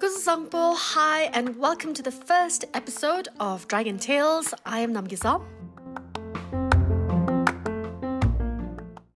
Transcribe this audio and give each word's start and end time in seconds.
Guzangpo, 0.00 0.74
hi, 0.76 1.30
and 1.32 1.56
welcome 1.56 1.94
to 1.94 2.02
the 2.02 2.10
first 2.10 2.64
episode 2.74 3.28
of 3.38 3.68
Dragon 3.68 3.96
Tales. 3.96 4.52
I 4.66 4.80
am 4.80 4.92
Namgay 4.92 5.18
Zam. 5.18 5.44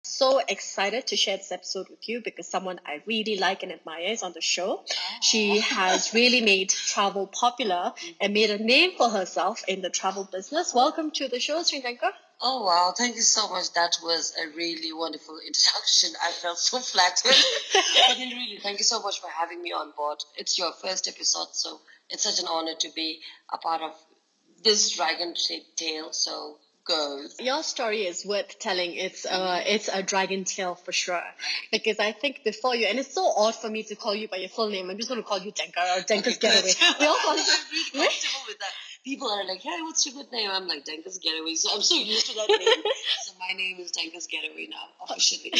So 0.03 0.39
excited 0.47 1.07
to 1.07 1.15
share 1.15 1.37
this 1.37 1.51
episode 1.51 1.87
with 1.89 2.07
you 2.07 2.21
because 2.23 2.47
someone 2.47 2.79
I 2.85 3.01
really 3.07 3.37
like 3.37 3.63
and 3.63 3.71
admire 3.71 4.11
is 4.11 4.21
on 4.21 4.33
the 4.33 4.41
show. 4.41 4.83
She 5.23 5.61
has 5.61 6.13
really 6.13 6.41
made 6.41 6.69
travel 6.69 7.25
popular 7.25 7.93
and 8.19 8.35
made 8.35 8.51
a 8.51 8.63
name 8.63 8.91
for 8.97 9.09
herself 9.09 9.63
in 9.67 9.81
the 9.81 9.89
travel 9.89 10.29
business. 10.31 10.75
Welcome 10.75 11.09
to 11.15 11.27
the 11.27 11.39
show, 11.39 11.63
Tshering 11.63 11.81
Denkar. 11.81 12.11
Oh 12.43 12.63
wow, 12.63 12.93
thank 12.97 13.15
you 13.15 13.21
so 13.21 13.49
much. 13.49 13.71
That 13.73 13.97
was 14.03 14.33
a 14.41 14.55
really 14.55 14.91
wonderful 14.91 15.37
introduction. 15.45 16.11
I 16.23 16.31
felt 16.31 16.57
so 16.57 16.79
flattered. 16.79 17.37
but 18.07 18.17
then 18.17 18.29
really, 18.29 18.57
thank 18.61 18.79
you 18.79 18.85
so 18.85 19.01
much 19.01 19.21
for 19.21 19.29
having 19.29 19.61
me 19.61 19.71
on 19.71 19.91
board. 19.95 20.17
It's 20.35 20.57
your 20.57 20.71
first 20.73 21.07
episode, 21.07 21.49
so 21.53 21.79
it's 22.09 22.23
such 22.23 22.39
an 22.39 22.47
honor 22.49 22.73
to 22.79 22.89
be 22.95 23.19
a 23.53 23.57
part 23.57 23.81
of 23.81 23.91
this 24.63 24.89
dragon-shaped 24.91 25.77
tale. 25.77 26.11
So 26.13 26.57
go. 26.85 27.21
Your 27.39 27.61
story 27.61 28.07
is 28.07 28.25
worth 28.25 28.57
telling. 28.59 28.95
It's 28.95 29.25
uh 29.25 29.61
it's 29.65 29.87
a 29.87 30.01
dragon 30.01 30.43
tale 30.43 30.75
for 30.75 30.91
sure. 30.91 31.23
Because 31.71 31.99
I 31.99 32.11
think 32.11 32.43
before 32.43 32.75
you 32.75 32.87
and 32.87 32.99
it's 32.99 33.13
so 33.13 33.31
odd 33.35 33.55
for 33.55 33.69
me 33.69 33.83
to 33.83 33.95
call 33.95 34.15
you 34.15 34.27
by 34.27 34.37
your 34.37 34.49
full 34.49 34.69
name. 34.69 34.89
I'm 34.89 34.97
just 34.97 35.09
gonna 35.09 35.23
call 35.23 35.39
you 35.39 35.51
Denkar 35.51 35.97
or 35.97 36.01
Denkar's 36.01 36.37
Okay, 36.37 36.47
Getaway. 36.47 36.73
We 36.99 37.05
all 37.05 37.17
call 37.17 37.37
you 37.37 37.43
I'm 37.47 37.71
really 37.71 37.91
comfortable 37.91 38.41
with 38.47 38.59
that. 38.59 38.71
People 39.03 39.29
are 39.29 39.43
like, 39.45 39.61
hey, 39.61 39.81
what's 39.81 40.05
your 40.05 40.13
good 40.13 40.31
name? 40.31 40.49
I'm 40.51 40.67
like, 40.67 40.85
Denkar's 40.85 41.17
Getaway. 41.17 41.55
So 41.55 41.69
I'm 41.73 41.81
so 41.81 41.95
used 41.95 42.27
to 42.27 42.35
that 42.35 42.47
name. 42.49 42.83
so 43.23 43.33
my 43.39 43.57
name 43.57 43.77
is 43.79 43.91
Denkar's 43.91 44.27
Getaway 44.27 44.67
now, 44.69 44.85
officially. 45.09 45.51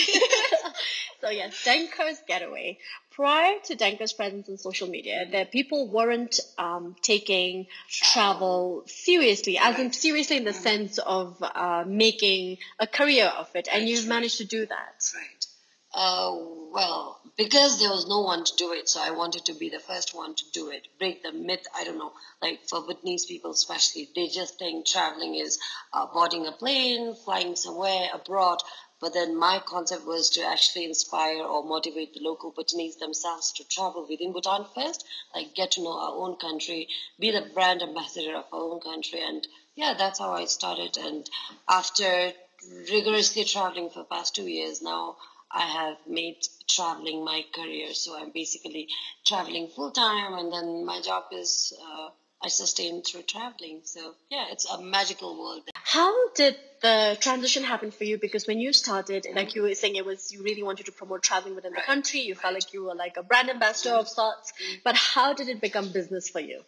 so 1.22 1.30
yes, 1.30 1.64
Denkar's 1.64 2.22
Getaway. 2.28 2.78
Prior 3.10 3.56
to 3.66 3.76
Denkar's 3.76 4.14
presence 4.14 4.48
on 4.48 4.58
social 4.58 4.88
media, 4.88 5.26
the 5.32 5.48
people 5.52 5.90
weren't 5.90 6.40
um, 6.60 6.96
taking 7.02 7.66
travel 7.90 8.84
seriously, 8.86 9.58
as 9.58 9.80
in 9.80 9.92
seriously 9.92 10.38
in 10.38 10.44
the 10.44 10.54
sense 10.54 11.00
of 11.00 11.42
uh, 11.42 11.84
making 11.88 12.58
a 12.80 12.86
career 12.86 13.26
of 13.26 13.50
it, 13.56 13.68
and 13.72 13.82
Right, 13.82 13.90
you've 13.90 14.08
managed 14.08 14.38
to 14.38 14.46
do 14.46 14.68
that. 14.68 15.04
Right. 15.16 15.46
Uh, 15.94 16.38
well, 16.72 17.21
because 17.38 17.80
there 17.80 17.90
was 17.90 18.08
no 18.08 18.22
one 18.22 18.44
to 18.44 18.56
do 18.56 18.74
it, 18.74 18.90
so 18.90 19.02
I 19.02 19.12
wanted 19.12 19.46
to 19.46 19.54
be 19.54 19.70
the 19.70 19.80
first 19.80 20.14
one 20.14 20.36
to 20.36 20.44
do 20.54 20.70
it. 20.70 20.88
Break 21.00 21.24
the 21.24 21.32
myth. 21.32 21.66
I 21.76 21.84
don't 21.84 21.98
know, 21.98 22.14
like 22.42 22.68
for 22.68 22.82
Bhutanese 22.82 23.26
people 23.26 23.52
especially, 23.52 24.10
they 24.16 24.28
just 24.28 24.60
think 24.60 24.86
traveling 24.86 25.36
is 25.36 25.60
uh, 25.94 26.06
boarding 26.08 26.48
a 26.48 26.52
plane, 26.52 27.16
flying 27.16 27.56
somewhere 27.56 28.10
abroad. 28.14 28.62
But 29.00 29.14
then 29.14 29.36
my 29.36 29.60
concept 29.60 30.06
was 30.06 30.30
to 30.32 30.44
actually 30.44 30.86
inspire 30.86 31.42
or 31.42 31.64
motivate 31.64 32.14
the 32.14 32.20
local 32.20 32.52
Bhutanese 32.52 32.98
themselves 32.98 33.52
to 33.54 33.64
travel 33.68 34.06
within 34.08 34.32
Bhutan 34.32 34.66
first, 34.76 35.04
like 35.34 35.56
get 35.56 35.72
to 35.72 35.82
know 35.82 35.98
our 35.98 36.16
own 36.16 36.36
country, 36.36 36.88
be 37.20 37.32
the 37.32 37.42
brand 37.42 37.82
ambassador 37.82 38.36
of 38.36 38.46
our 38.54 38.62
own 38.62 38.80
country, 38.80 39.20
and 39.22 39.48
yeah, 39.76 39.96
that's 39.98 40.20
how 40.20 40.34
I 40.34 40.46
started. 40.46 40.98
And 40.98 41.28
after 41.68 42.34
rigorously 42.92 43.44
traveling 43.44 43.90
for 43.90 44.04
past 44.04 44.36
two 44.36 44.48
years 44.48 44.84
now, 44.84 45.18
I 45.54 45.62
have 45.68 45.98
made 46.08 46.38
traveling 46.68 47.24
my 47.24 47.44
career. 47.54 47.94
So 47.94 48.18
I'm 48.18 48.32
basically 48.32 48.88
traveling 49.26 49.68
full 49.68 49.92
time, 49.92 50.34
and 50.34 50.52
then 50.52 50.86
my 50.86 51.02
job 51.02 51.26
is 51.32 51.74
uh, 51.82 52.10
I 52.44 52.48
sustain 52.48 53.04
through 53.04 53.24
traveling. 53.24 53.82
So 53.84 54.16
yeah, 54.30 54.46
it's 54.52 54.66
a 54.66 54.82
magical 54.82 55.40
world. 55.40 55.64
How 55.74 56.30
did 56.30 56.56
the 56.82 57.18
transition 57.20 57.64
happen 57.64 57.92
for 57.92 58.06
you? 58.06 58.18
Because 58.18 58.48
when 58.48 58.60
you 58.60 58.74
started, 58.74 59.28
like 59.36 59.56
you 59.56 59.62
were 59.64 59.76
saying, 59.76 59.96
it 59.96 60.06
was 60.06 60.32
you 60.32 60.42
really 60.42 60.64
wanted 60.64 60.86
to 60.88 60.92
promote 60.92 61.22
traveling 61.22 61.56
within 61.56 61.74
the 61.74 61.82
country. 61.82 62.22
You 62.22 62.36
felt 62.36 62.54
like 62.54 62.74
you 62.74 62.86
were 62.86 62.96
like 62.96 63.18
a 63.18 63.24
brand 63.24 63.50
ambassador 63.50 63.96
of 63.96 64.08
sorts. 64.08 64.54
But 64.84 64.96
how 64.96 65.34
did 65.34 65.50
it 65.50 65.62
become 65.62 65.92
business 65.92 66.30
for 66.30 66.40
you? 66.40 66.62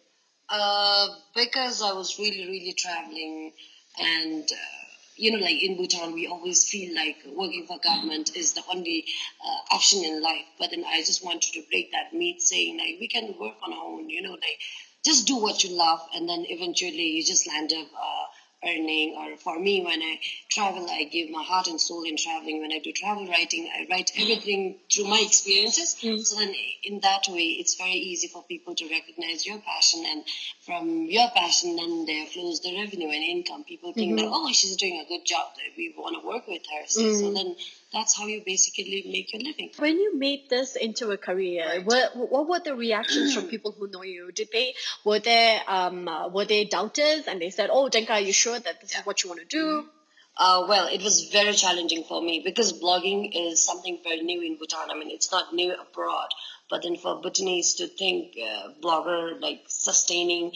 Uh, 0.48 1.08
because 1.34 1.80
I 1.82 1.92
was 1.92 2.18
really, 2.18 2.46
really 2.46 2.74
traveling, 2.74 3.52
and 3.98 4.44
uh, 4.44 4.93
you 5.16 5.30
know, 5.30 5.38
like 5.38 5.62
in 5.62 5.76
Bhutan, 5.76 6.12
we 6.12 6.26
always 6.26 6.64
feel 6.68 6.94
like 6.94 7.18
working 7.26 7.66
for 7.66 7.78
government 7.78 8.36
is 8.36 8.52
the 8.54 8.62
only 8.70 9.04
uh, 9.44 9.74
option 9.74 10.04
in 10.04 10.20
life. 10.22 10.46
But 10.58 10.70
then 10.70 10.84
I 10.86 10.98
just 11.00 11.24
wanted 11.24 11.52
to 11.54 11.62
break 11.70 11.92
that 11.92 12.12
myth, 12.12 12.40
saying 12.40 12.78
like 12.78 12.96
we 13.00 13.08
can 13.08 13.34
work 13.38 13.56
on 13.62 13.72
our 13.72 13.84
own. 13.84 14.08
You 14.10 14.22
know, 14.22 14.32
like 14.32 14.58
just 15.04 15.26
do 15.26 15.36
what 15.36 15.62
you 15.64 15.70
love, 15.76 16.00
and 16.14 16.28
then 16.28 16.44
eventually 16.48 17.08
you 17.16 17.22
just 17.24 17.46
land 17.46 17.72
up. 17.72 17.86
Uh, 17.94 18.26
earning 18.66 19.14
or 19.16 19.36
for 19.36 19.58
me 19.58 19.82
when 19.84 20.00
i 20.02 20.18
travel 20.48 20.86
i 20.90 21.04
give 21.04 21.30
my 21.30 21.42
heart 21.42 21.66
and 21.66 21.80
soul 21.80 22.04
in 22.04 22.16
traveling. 22.16 22.60
When 22.60 22.72
i 22.72 22.78
do 22.78 22.92
travel 22.92 23.26
writing 23.26 23.70
i 23.74 23.86
write 23.90 24.10
everything 24.18 24.78
through 24.92 25.06
my 25.06 25.22
experiences. 25.24 25.96
Mm. 26.02 26.24
So 26.24 26.36
then 26.36 26.54
in 26.82 27.00
that 27.00 27.24
way 27.28 27.46
it's 27.60 27.76
very 27.76 27.98
easy 28.10 28.28
for 28.28 28.42
people 28.44 28.74
to 28.74 28.88
recognize 28.88 29.46
your 29.46 29.58
passion. 29.58 30.04
And 30.06 30.24
from 30.66 31.06
your 31.06 31.28
passion 31.34 31.76
then 31.76 32.06
there 32.06 32.26
flows 32.26 32.60
the 32.60 32.76
revenue 32.80 33.08
and 33.08 33.24
income. 33.24 33.64
People 33.64 33.92
think 33.92 34.16
that 34.16 34.24
mm-hmm. 34.24 34.34
oh 34.34 34.52
she's 34.52 34.76
doing 34.76 35.00
a 35.04 35.08
good 35.08 35.24
job. 35.24 35.46
That 35.56 35.76
we 35.76 35.94
want 35.96 36.20
to 36.20 36.26
work 36.26 36.46
with 36.48 36.62
her. 36.72 36.86
So, 36.86 37.12
so 37.14 37.32
then 37.32 37.56
that's 37.94 38.18
how 38.18 38.26
you 38.26 38.42
basically 38.44 39.02
make 39.06 39.32
your 39.32 39.42
living 39.42 39.70
When 39.78 39.98
you 39.98 40.18
made 40.18 40.50
this 40.50 40.76
into 40.76 41.10
a 41.12 41.16
career, 41.16 41.80
what 41.84 42.16
what 42.16 42.48
were 42.48 42.60
the 42.60 42.74
reactions 42.74 43.34
from 43.34 43.44
people 43.54 43.72
who 43.78 43.88
know 43.88 44.02
you? 44.02 44.32
Did 44.32 44.48
they 44.52 44.74
were 45.04 45.20
there 45.20 45.62
um 45.66 46.08
uh, 46.08 46.28
were 46.28 46.44
they 46.44 46.64
doubters 46.64 47.26
and 47.28 47.40
they 47.40 47.50
said, 47.50 47.70
"Oh, 47.72 47.88
Denkar, 47.88 48.18
are 48.20 48.20
you 48.20 48.32
sure 48.32 48.58
that 48.58 48.80
this 48.80 48.96
is 48.96 49.06
what 49.06 49.22
you 49.22 49.30
want 49.30 49.40
to 49.40 49.46
do?" 49.46 49.88
Uh, 50.36 50.66
well, 50.68 50.88
it 50.88 51.00
was 51.00 51.28
very 51.30 51.52
challenging 51.52 52.02
for 52.02 52.20
me 52.20 52.42
because 52.44 52.72
blogging 52.72 53.30
is 53.32 53.64
something 53.64 54.00
very 54.02 54.22
new 54.22 54.40
in 54.42 54.56
Bhutan. 54.58 54.90
I 54.90 54.98
mean, 54.98 55.10
it's 55.12 55.30
not 55.30 55.54
new 55.54 55.72
abroad, 55.72 56.28
but 56.68 56.82
then 56.82 56.96
for 56.96 57.20
Bhutanese 57.20 57.74
to 57.76 57.86
think 57.86 58.34
uh, 58.44 58.70
blogger 58.82 59.40
like 59.40 59.62
sustaining 59.68 60.52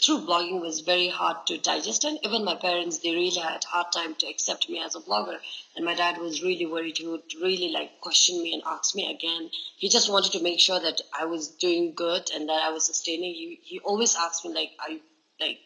through 0.00 0.20
blogging 0.26 0.60
was 0.60 0.80
very 0.80 1.08
hard 1.08 1.46
to 1.46 1.58
digest, 1.58 2.04
and 2.04 2.18
even 2.22 2.44
my 2.44 2.54
parents 2.54 2.98
they 2.98 3.14
really 3.14 3.40
had 3.40 3.64
hard 3.64 3.92
time 3.92 4.14
to 4.16 4.26
accept 4.26 4.68
me 4.68 4.78
as 4.80 4.94
a 4.94 5.00
blogger. 5.00 5.38
And 5.76 5.84
my 5.84 5.94
dad 5.94 6.18
was 6.18 6.42
really 6.42 6.66
worried; 6.66 6.98
he 6.98 7.06
would 7.06 7.34
really 7.40 7.68
like 7.70 8.00
question 8.00 8.42
me 8.42 8.52
and 8.54 8.62
ask 8.66 8.94
me 8.94 9.10
again. 9.10 9.50
He 9.76 9.88
just 9.88 10.10
wanted 10.10 10.32
to 10.32 10.42
make 10.42 10.60
sure 10.60 10.80
that 10.80 11.00
I 11.12 11.24
was 11.26 11.48
doing 11.48 11.94
good 11.94 12.30
and 12.34 12.48
that 12.48 12.62
I 12.62 12.70
was 12.70 12.84
sustaining. 12.86 13.34
He 13.34 13.60
he 13.62 13.78
always 13.80 14.16
asked 14.16 14.44
me 14.44 14.52
like, 14.52 14.72
"Are 14.80 14.90
you 14.90 15.00
like?" 15.40 15.60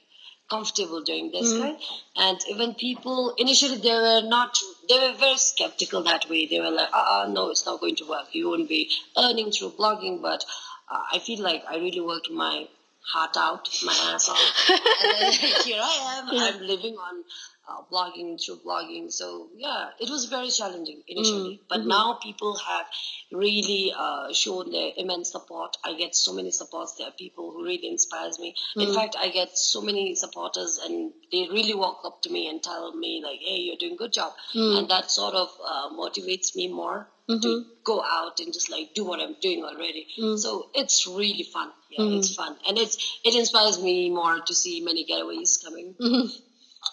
comfortable 0.51 1.01
doing 1.01 1.31
this 1.31 1.55
right 1.61 1.79
and 2.17 2.41
even 2.49 2.75
people 2.75 3.33
initially 3.39 3.77
they 3.77 3.93
were 3.95 4.21
not 4.23 4.59
they 4.89 4.99
were 4.99 5.15
very 5.17 5.37
skeptical 5.39 6.03
that 6.03 6.29
way 6.29 6.45
they 6.47 6.59
were 6.61 6.73
like 6.73 6.89
uh 6.93 7.25
no 7.31 7.51
it's 7.51 7.65
not 7.67 7.81
going 7.81 7.95
to 7.95 8.05
work 8.05 8.27
you 8.33 8.49
won't 8.49 8.69
be 8.69 8.91
earning 9.17 9.53
through 9.53 9.71
blogging 9.71 10.21
but 10.21 10.45
uh, 10.91 11.03
i 11.13 11.21
feel 11.21 11.41
like 11.41 11.63
i 11.69 11.77
really 11.77 12.01
worked 12.01 12.29
my 12.33 12.67
heart 13.13 13.37
out 13.37 13.69
my 13.85 14.13
ass 14.13 14.29
off 14.29 14.71
and 14.71 15.35
here 15.65 15.81
i 15.83 16.19
am 16.19 16.29
i'm 16.31 16.67
living 16.67 16.95
on 16.95 17.25
uh, 17.71 17.83
blogging 17.93 18.43
through 18.43 18.59
blogging. 18.67 19.11
So 19.13 19.49
yeah 19.55 19.91
it 20.01 20.11
was 20.11 20.27
very 20.27 20.51
challenging 20.51 21.03
initially. 21.07 21.61
But 21.69 21.87
now 21.87 22.19
people 22.23 22.57
have 22.57 22.87
really 23.33 23.93
uh, 23.97 24.33
shown 24.33 24.73
their 24.73 24.91
immense 24.97 25.31
support. 25.33 25.77
I 25.85 25.95
get 25.95 26.15
so 26.15 26.33
many 26.33 26.51
supports. 26.51 26.95
There 26.97 27.07
are 27.07 27.13
people 27.13 27.53
who 27.53 27.65
really 27.65 27.89
inspires 27.89 28.39
me. 28.39 28.55
In 28.77 28.95
fact 28.95 29.17
i 29.19 29.29
get 29.29 29.57
so 29.57 29.81
many 29.81 30.15
supporters 30.15 30.81
and 30.85 31.13
they 31.33 31.49
really 31.51 31.75
walk 31.75 32.01
up 32.05 32.23
to 32.23 32.31
me 32.31 32.49
and 32.49 32.63
tell 32.63 32.95
me 32.95 33.23
like 33.25 33.41
hey 33.41 33.61
you're 33.61 33.77
doing 33.77 33.97
good 33.97 34.13
job. 34.13 34.33
And 34.55 34.89
that 34.89 35.11
sort 35.11 35.35
of 35.35 35.49
uh, 35.65 35.91
motivates 35.91 36.57
me 36.57 36.69
more 36.69 37.09
to 37.39 37.49
mm-hmm. 37.49 37.69
go 37.85 38.03
out 38.03 38.41
and 38.41 38.53
just 38.53 38.71
like 38.71 38.95
do 38.95 39.05
what 39.05 39.21
i'm 39.21 39.37
doing 39.41 39.65
already. 39.65 40.07
Mm. 40.19 40.39
So 40.39 40.71
it's 40.75 41.07
really 41.07 41.45
fun. 41.45 41.71
Yeah 41.91 42.05
mm-hmm. 42.05 42.19
it's 42.19 42.35
fun. 42.35 42.57
And 42.69 42.79
it's 42.79 42.97
it 43.25 43.35
inspires 43.35 43.81
me 43.83 44.11
more 44.11 44.41
to 44.41 44.55
see 44.55 44.81
many 44.81 45.07
getaways 45.07 45.63
coming 45.65 45.95
mm-hmm. 46.01 46.27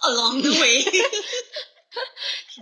along 0.03 0.41
the 0.41 0.51
way. 0.61 1.01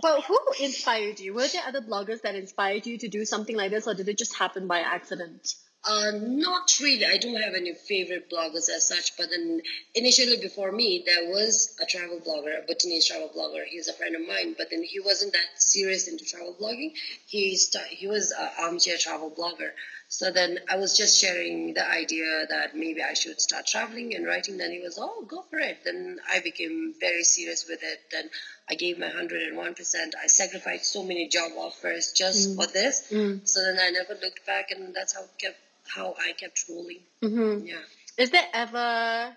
But 0.02 0.24
who 0.24 0.38
inspired 0.60 1.20
you? 1.20 1.34
Were 1.34 1.48
there 1.48 1.62
other 1.66 1.80
bloggers 1.80 2.22
that 2.22 2.34
inspired 2.34 2.86
you 2.86 2.98
to 2.98 3.08
do 3.08 3.24
something 3.24 3.56
like 3.56 3.70
this, 3.70 3.86
or 3.86 3.94
did 3.94 4.08
it 4.08 4.18
just 4.18 4.36
happen 4.36 4.66
by 4.66 4.80
accident? 4.80 5.54
Uh, 5.84 6.10
not 6.20 6.78
really. 6.80 7.06
I 7.06 7.16
don't 7.16 7.40
have 7.40 7.54
any 7.54 7.72
favorite 7.72 8.28
bloggers 8.28 8.68
as 8.68 8.88
such, 8.88 9.16
but 9.16 9.30
then 9.30 9.62
initially 9.94 10.36
before 10.36 10.72
me, 10.72 11.04
there 11.06 11.30
was 11.30 11.76
a 11.80 11.86
travel 11.86 12.18
blogger, 12.18 12.58
a 12.58 12.66
Bhutanese 12.66 13.06
travel 13.06 13.30
blogger. 13.34 13.64
He's 13.64 13.86
a 13.86 13.92
friend 13.92 14.16
of 14.16 14.26
mine, 14.26 14.56
but 14.58 14.68
then 14.70 14.82
he 14.82 14.98
wasn't 14.98 15.32
that 15.34 15.46
serious 15.56 16.08
into 16.08 16.24
travel 16.24 16.56
blogging. 16.60 16.92
He 17.28 17.56
sta- 17.56 17.86
he 17.88 18.08
was 18.08 18.32
an 18.32 18.48
armchair 18.58 18.96
travel 18.98 19.30
blogger. 19.30 19.70
So 20.08 20.32
then 20.32 20.58
I 20.68 20.76
was 20.76 20.96
just 20.96 21.18
sharing 21.18 21.74
the 21.74 21.88
idea 21.88 22.46
that 22.48 22.76
maybe 22.76 23.02
I 23.02 23.14
should 23.14 23.40
start 23.40 23.66
traveling 23.66 24.14
and 24.16 24.26
writing. 24.26 24.56
Then 24.56 24.72
he 24.72 24.80
was, 24.80 24.98
oh, 25.00 25.24
go 25.28 25.42
for 25.50 25.58
it. 25.58 25.78
Then 25.84 26.18
I 26.28 26.40
became 26.40 26.94
very 26.98 27.22
serious 27.22 27.66
with 27.68 27.82
it. 27.84 28.00
Then 28.10 28.28
I 28.68 28.74
gave 28.74 28.98
my 28.98 29.08
101%. 29.08 30.14
I 30.20 30.26
sacrificed 30.26 30.92
so 30.92 31.04
many 31.04 31.28
job 31.28 31.52
offers 31.56 32.12
just 32.12 32.56
for 32.56 32.66
this. 32.66 33.08
So 33.44 33.62
then 33.62 33.78
I 33.80 33.90
never 33.90 34.14
looked 34.20 34.44
back, 34.46 34.70
and 34.72 34.94
that's 34.94 35.12
how 35.14 35.22
it 35.22 35.30
kept 35.38 35.56
how 35.94 36.14
I 36.18 36.32
kept 36.32 36.64
rolling. 36.68 37.00
Mm-hmm. 37.22 37.66
Yeah. 37.66 37.74
Is 38.18 38.30
there 38.30 38.46
ever, 38.52 39.36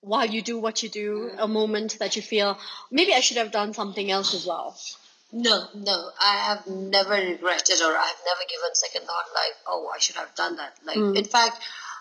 while 0.00 0.26
you 0.26 0.42
do 0.42 0.58
what 0.58 0.82
you 0.82 0.88
do, 0.88 1.30
a 1.38 1.46
moment 1.48 1.98
that 1.98 2.16
you 2.16 2.22
feel 2.22 2.58
maybe 2.90 3.12
I 3.14 3.20
should 3.20 3.36
have 3.36 3.50
done 3.52 3.74
something 3.74 4.10
else 4.10 4.34
as 4.34 4.46
well? 4.46 4.76
No, 5.32 5.66
no, 5.74 6.10
I 6.20 6.36
have 6.46 6.66
never 6.66 7.14
regretted 7.14 7.80
or 7.82 7.96
I've 7.96 8.22
never 8.24 8.40
given 8.48 8.74
second 8.74 9.06
thought 9.06 9.24
like, 9.34 9.52
oh, 9.66 9.90
I 9.94 9.98
should 9.98 10.16
have 10.16 10.34
done 10.36 10.56
that. 10.56 10.76
Like, 10.84 10.96
Mm. 10.96 11.16
in 11.16 11.24
fact, 11.24 11.58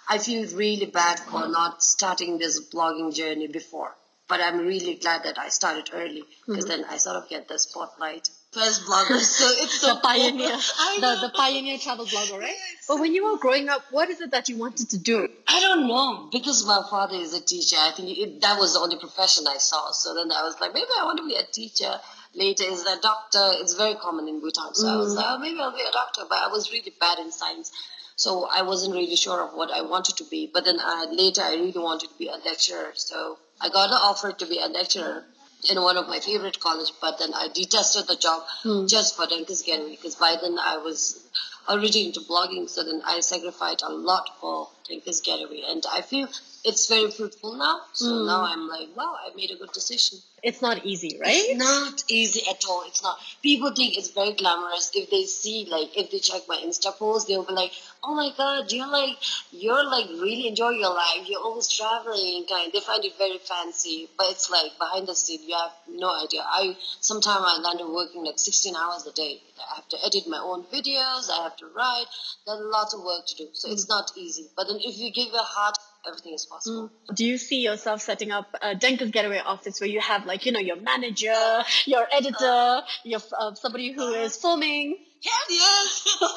I 0.08 0.18
feel 0.18 0.46
really 0.56 0.86
bad 0.86 1.20
for 1.20 1.48
not 1.48 1.82
starting 1.82 2.38
this 2.38 2.60
blogging 2.62 3.14
journey 3.16 3.48
before. 3.48 3.96
But 4.28 4.40
I'm 4.40 4.60
really 4.60 4.96
glad 4.96 5.24
that 5.24 5.38
I 5.38 5.50
started 5.50 5.90
early 5.94 6.24
because 6.46 6.66
then 6.66 6.86
I 6.90 6.98
sort 6.98 7.18
of 7.18 7.28
get 7.28 7.48
the 7.48 7.58
spotlight. 7.60 8.30
First 8.54 8.86
blogger, 8.86 9.20
so 9.40 9.50
it's 9.64 9.80
so 9.82 9.96
the 9.96 10.02
pioneer, 10.02 10.56
the, 11.00 11.18
the 11.22 11.32
pioneer 11.36 11.80
travel 11.80 12.06
blogger, 12.06 12.40
right? 12.40 12.56
But 12.88 13.00
when 13.00 13.16
you 13.16 13.26
were 13.26 13.40
growing 13.40 13.68
up, 13.68 13.82
what 13.90 14.10
is 14.10 14.22
it 14.22 14.30
that 14.30 14.48
you 14.48 14.58
wanted 14.58 14.92
to 14.92 15.00
do? 15.00 15.28
I 15.48 15.60
don't 15.60 15.88
know 15.88 16.30
because 16.32 16.64
my 16.66 16.84
father 16.88 17.16
is 17.16 17.34
a 17.34 17.42
teacher. 17.42 17.78
I 17.80 17.92
think 17.96 18.16
it, 18.16 18.42
that 18.42 18.60
was 18.60 18.74
the 18.74 18.80
only 18.80 18.98
profession 18.98 19.46
I 19.48 19.58
saw. 19.58 19.90
So 19.92 20.14
then 20.14 20.32
I 20.32 20.44
was 20.44 20.56
like, 20.62 20.74
maybe 20.74 20.86
I 21.00 21.06
want 21.06 21.18
to 21.18 21.26
be 21.28 21.36
a 21.36 21.44
teacher. 21.44 22.00
Later 22.36 22.66
is 22.66 22.86
a 22.86 23.00
doctor. 23.02 23.54
It's 23.54 23.74
very 23.74 23.96
common 23.96 24.28
in 24.28 24.40
Bhutan. 24.40 24.76
So 24.76 24.88
I 24.88 24.98
was 24.98 25.14
mm. 25.14 25.18
like, 25.18 25.26
oh, 25.30 25.40
maybe 25.40 25.60
I'll 25.60 25.72
be 25.76 25.82
a 25.82 25.92
doctor. 25.92 26.22
But 26.30 26.38
I 26.38 26.48
was 26.48 26.72
really 26.72 26.94
bad 27.00 27.18
in 27.18 27.32
science, 27.32 27.72
so 28.16 28.48
I 28.52 28.62
wasn't 28.62 28.94
really 28.94 29.16
sure 29.16 29.42
of 29.48 29.56
what 29.56 29.72
I 29.72 29.82
wanted 29.82 30.18
to 30.18 30.26
be. 30.26 30.50
But 30.54 30.66
then 30.66 30.80
I, 30.80 31.06
later 31.12 31.42
I 31.42 31.54
really 31.56 31.72
wanted 31.72 32.10
to 32.10 32.18
be 32.20 32.28
a 32.28 32.38
lecturer. 32.46 32.92
So 32.94 33.40
I 33.60 33.70
got 33.70 33.90
an 33.90 34.00
offer 34.00 34.32
to 34.32 34.46
be 34.46 34.60
a 34.60 34.68
lecturer 34.68 35.24
in 35.70 35.82
one 35.82 35.98
of 35.98 36.08
my 36.08 36.20
favorite 36.20 36.60
college. 36.60 36.92
But 37.02 37.20
then 37.20 37.34
I 37.34 37.48
detested 37.54 38.08
the 38.08 38.16
job 38.16 38.44
hmm. 38.64 38.86
just 38.88 39.16
for 39.16 39.26
Denkar's 39.26 39.62
Getaway 39.62 39.92
because 39.92 40.16
by 40.16 40.36
then 40.42 40.58
I 40.60 40.78
was 40.78 41.20
already 41.68 42.08
into 42.08 42.20
blogging, 42.22 42.70
so 42.70 42.84
then 42.84 43.02
I 43.06 43.22
sacrificed 43.22 43.84
a 43.84 43.90
lot 43.90 44.30
for 44.42 44.70
Denkar's 44.90 45.22
getaway 45.22 45.64
and 45.68 45.84
I 45.92 46.02
feel 46.02 46.28
it's 46.66 46.88
very 46.88 47.12
fruitful 47.12 47.56
now. 47.56 47.82
So 47.92 48.06
mm. 48.06 48.26
now 48.26 48.46
I'm 48.46 48.68
like, 48.68 48.96
wow, 48.96 49.16
I 49.20 49.36
made 49.36 49.52
a 49.52 49.56
good 49.56 49.72
decision. 49.74 50.20
It's 50.42 50.62
not 50.62 50.86
easy, 50.86 51.18
right? 51.22 51.32
It's 51.36 51.58
not 51.58 52.04
easy 52.10 52.42
at 52.50 52.64
all. 52.70 52.84
It's 52.88 53.02
not. 53.02 53.18
People 53.42 53.74
think 53.74 53.98
it's 53.98 54.12
very 54.12 54.34
glamorous. 54.34 54.92
If 54.94 55.10
they 55.10 55.24
see, 55.24 55.68
like, 55.70 55.98
if 55.98 56.12
they 56.12 56.20
check 56.20 56.42
my 56.50 56.58
Insta 56.58 56.98
post, 56.98 57.28
they'll 57.28 57.46
be 57.46 57.54
like, 57.54 57.72
"Oh 58.04 58.14
my 58.14 58.30
God, 58.36 58.70
you're 58.70 58.92
like, 58.92 59.16
you're 59.52 59.86
like 59.86 60.10
really 60.10 60.50
enjoy 60.50 60.72
your 60.72 60.94
life. 60.94 61.24
You're 61.28 61.40
always 61.40 61.70
traveling." 61.70 62.46
Kind. 62.50 62.74
They 62.74 62.82
find 62.82 63.06
it 63.06 63.18
very 63.18 63.38
fancy, 63.38 64.10
but 64.18 64.32
it's 64.32 64.50
like 64.50 64.78
behind 64.78 65.08
the 65.08 65.16
scene, 65.16 65.48
you 65.48 65.56
have 65.56 65.72
no 65.88 66.14
idea. 66.14 66.42
I 66.44 66.76
sometimes 67.00 67.46
I 67.48 67.62
land 67.62 67.80
up 67.80 67.90
working 67.90 68.26
like 68.26 68.38
16 68.38 68.76
hours 68.76 69.08
a 69.08 69.14
day. 69.14 69.40
I 69.72 69.76
have 69.76 69.88
to 69.90 69.98
edit 70.06 70.28
my 70.28 70.40
own 70.40 70.64
videos. 70.64 71.30
I 71.32 71.44
have 71.44 71.56
to 71.58 71.68
write. 71.68 72.08
There's 72.46 72.60
lots 72.60 72.94
of 72.94 73.02
work 73.02 73.26
to 73.28 73.36
do, 73.36 73.48
so 73.54 73.72
it's 73.72 73.86
mm. 73.86 73.96
not 73.96 74.12
easy. 74.18 74.50
But 74.58 74.68
then 74.74 74.82
if 74.84 74.98
you 74.98 75.12
give 75.12 75.28
your 75.28 75.44
heart, 75.44 75.78
everything 76.08 76.34
is 76.34 76.46
possible. 76.46 76.92
Mm. 77.10 77.16
Do 77.16 77.26
you 77.26 77.38
see 77.38 77.62
yourself 77.62 78.02
setting 78.02 78.32
up 78.32 78.48
a 78.62 78.76
Denkar's 78.76 79.12
Getaway 79.12 79.40
office 79.40 79.80
where 79.80 79.90
you 79.90 80.02
have, 80.02 80.26
like, 80.26 80.46
you 80.46 80.52
know, 80.52 80.60
your 80.60 80.80
manager, 80.82 81.64
your 81.86 82.06
editor, 82.12 82.46
uh. 82.46 82.82
your 83.04 83.22
uh, 83.38 83.54
somebody 83.56 83.92
who 83.92 84.16
uh. 84.16 84.24
is 84.24 84.38
filming? 84.38 84.98
Hell 85.24 85.34
yes! 85.50 86.18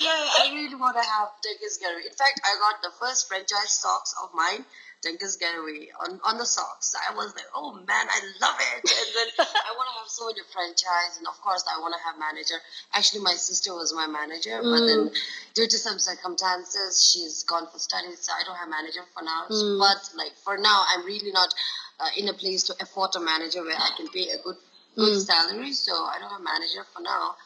yeah, 0.00 0.10
I 0.10 0.50
really 0.54 0.76
want 0.76 0.96
to 0.96 1.02
have 1.02 1.28
Denkar's 1.42 1.78
Getaway. 1.78 2.02
In 2.06 2.14
fact, 2.14 2.40
I 2.44 2.54
got 2.60 2.82
the 2.82 2.92
first 3.00 3.28
franchise 3.28 3.72
socks 3.72 4.14
of 4.22 4.30
mine, 4.32 4.64
Denkar's 5.04 5.36
Getaway, 5.36 5.88
on, 6.02 6.18
on 6.26 6.38
the 6.38 6.46
socks. 6.46 6.94
I 6.98 7.14
was 7.14 7.32
like, 7.36 7.46
oh 7.54 7.74
man, 7.74 8.06
I 8.10 8.18
love 8.42 8.58
it. 8.58 8.82
And 8.82 9.10
then 9.14 9.28
I 9.46 9.70
want 9.78 9.86
to 9.86 9.94
have 10.02 10.08
so 10.08 10.26
many 10.26 10.42
franchise, 10.52 11.18
and 11.18 11.26
of 11.26 11.38
course, 11.40 11.64
I 11.70 11.78
want 11.78 11.94
to 11.94 12.02
have 12.02 12.18
manager. 12.18 12.58
Actually, 12.94 13.22
my 13.22 13.34
sister 13.34 13.72
was 13.74 13.94
my 13.94 14.06
manager, 14.06 14.58
but 14.58 14.82
mm. 14.82 14.86
then 14.86 15.10
due 15.54 15.68
to 15.68 15.78
some 15.78 15.98
circumstances, 15.98 16.98
she's 16.98 17.44
gone 17.44 17.70
for 17.70 17.78
studies, 17.78 18.26
so 18.26 18.32
I 18.34 18.42
don't 18.42 18.58
have 18.58 18.68
manager 18.68 19.06
for 19.14 19.22
now. 19.22 19.46
Mm. 19.46 19.78
But 19.78 20.02
like 20.18 20.34
for 20.42 20.58
now, 20.58 20.82
I'm 20.90 21.06
really 21.06 21.30
not 21.30 21.54
uh, 22.00 22.10
in 22.16 22.28
a 22.28 22.34
place 22.34 22.64
to 22.64 22.74
afford 22.80 23.14
a 23.14 23.20
manager 23.20 23.62
where 23.62 23.78
I 23.78 23.90
can 23.96 24.08
pay 24.08 24.30
a 24.34 24.42
good 24.42 24.58
good 24.96 25.14
mm. 25.14 25.22
salary. 25.22 25.72
So 25.72 25.94
I 25.94 26.18
don't 26.18 26.30
have 26.30 26.42
manager 26.42 26.82
for 26.92 27.02
now. 27.02 27.36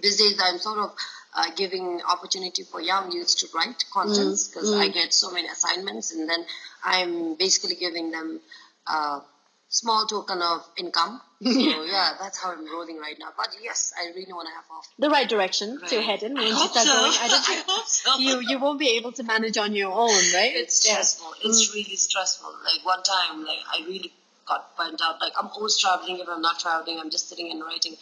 These 0.00 0.16
days, 0.16 0.40
I'm 0.42 0.58
sort 0.58 0.78
of 0.78 0.96
uh, 1.34 1.46
giving 1.56 2.00
opportunity 2.08 2.62
for 2.62 2.80
young 2.80 3.10
youths 3.12 3.34
to 3.36 3.46
write 3.54 3.84
contents 3.92 4.48
mm, 4.48 4.52
because 4.54 4.72
I 4.72 4.88
mm. 4.88 4.94
get 4.94 5.14
so 5.14 5.30
many 5.30 5.48
assignments, 5.48 6.12
and 6.12 6.28
then 6.28 6.44
I'm 6.84 7.34
basically 7.34 7.76
giving 7.76 8.10
them 8.10 8.40
a 8.86 9.20
small 9.68 10.06
token 10.06 10.42
of 10.42 10.62
income. 10.76 11.20
So 11.42 11.50
yeah, 11.84 12.12
that's 12.20 12.38
how 12.38 12.52
I'm 12.52 12.70
rolling 12.70 12.98
right 12.98 13.16
now. 13.18 13.28
But 13.36 13.48
yes, 13.62 13.92
I 13.98 14.12
really 14.14 14.32
want 14.32 14.46
to 14.48 14.54
have 14.54 14.64
off. 14.70 14.86
The 14.98 15.08
right 15.10 15.28
direction 15.28 15.80
to 15.88 15.96
Right. 15.96 16.04
head 16.04 16.22
in 16.22 16.34
when 16.34 16.44
I 16.44 16.48
you 16.48 16.54
hope 16.54 16.72
so. 16.72 16.84
going. 16.84 17.12
I 17.18 17.28
don't 17.32 17.48
I 17.48 17.62
hope 17.66 17.86
so. 17.86 18.18
you 18.18 18.40
you 18.40 18.58
won't 18.58 18.78
be 18.78 18.90
able 18.96 19.12
to 19.12 19.22
manage 19.22 19.56
on 19.56 19.74
your 19.74 19.90
own, 19.92 20.22
right? 20.34 20.52
It's 20.54 20.84
Yeah. 20.84 20.92
stressful. 20.92 21.34
It's 21.42 21.68
mm. 21.68 21.74
really 21.74 21.96
stressful. 21.96 22.52
Like 22.64 22.84
one 22.84 23.02
time, 23.02 23.44
like 23.44 23.60
I 23.66 23.82
really 23.86 24.12
got 24.46 24.76
burnt 24.76 25.00
out. 25.02 25.20
Like 25.20 25.32
I'm 25.38 25.48
always 25.48 25.78
traveling. 25.78 26.18
If 26.18 26.28
I'm 26.28 26.42
not 26.42 26.60
traveling, 26.60 27.00
I'm 27.00 27.10
just 27.10 27.28
sitting 27.30 27.50
and 27.50 27.64
writing. 27.64 27.96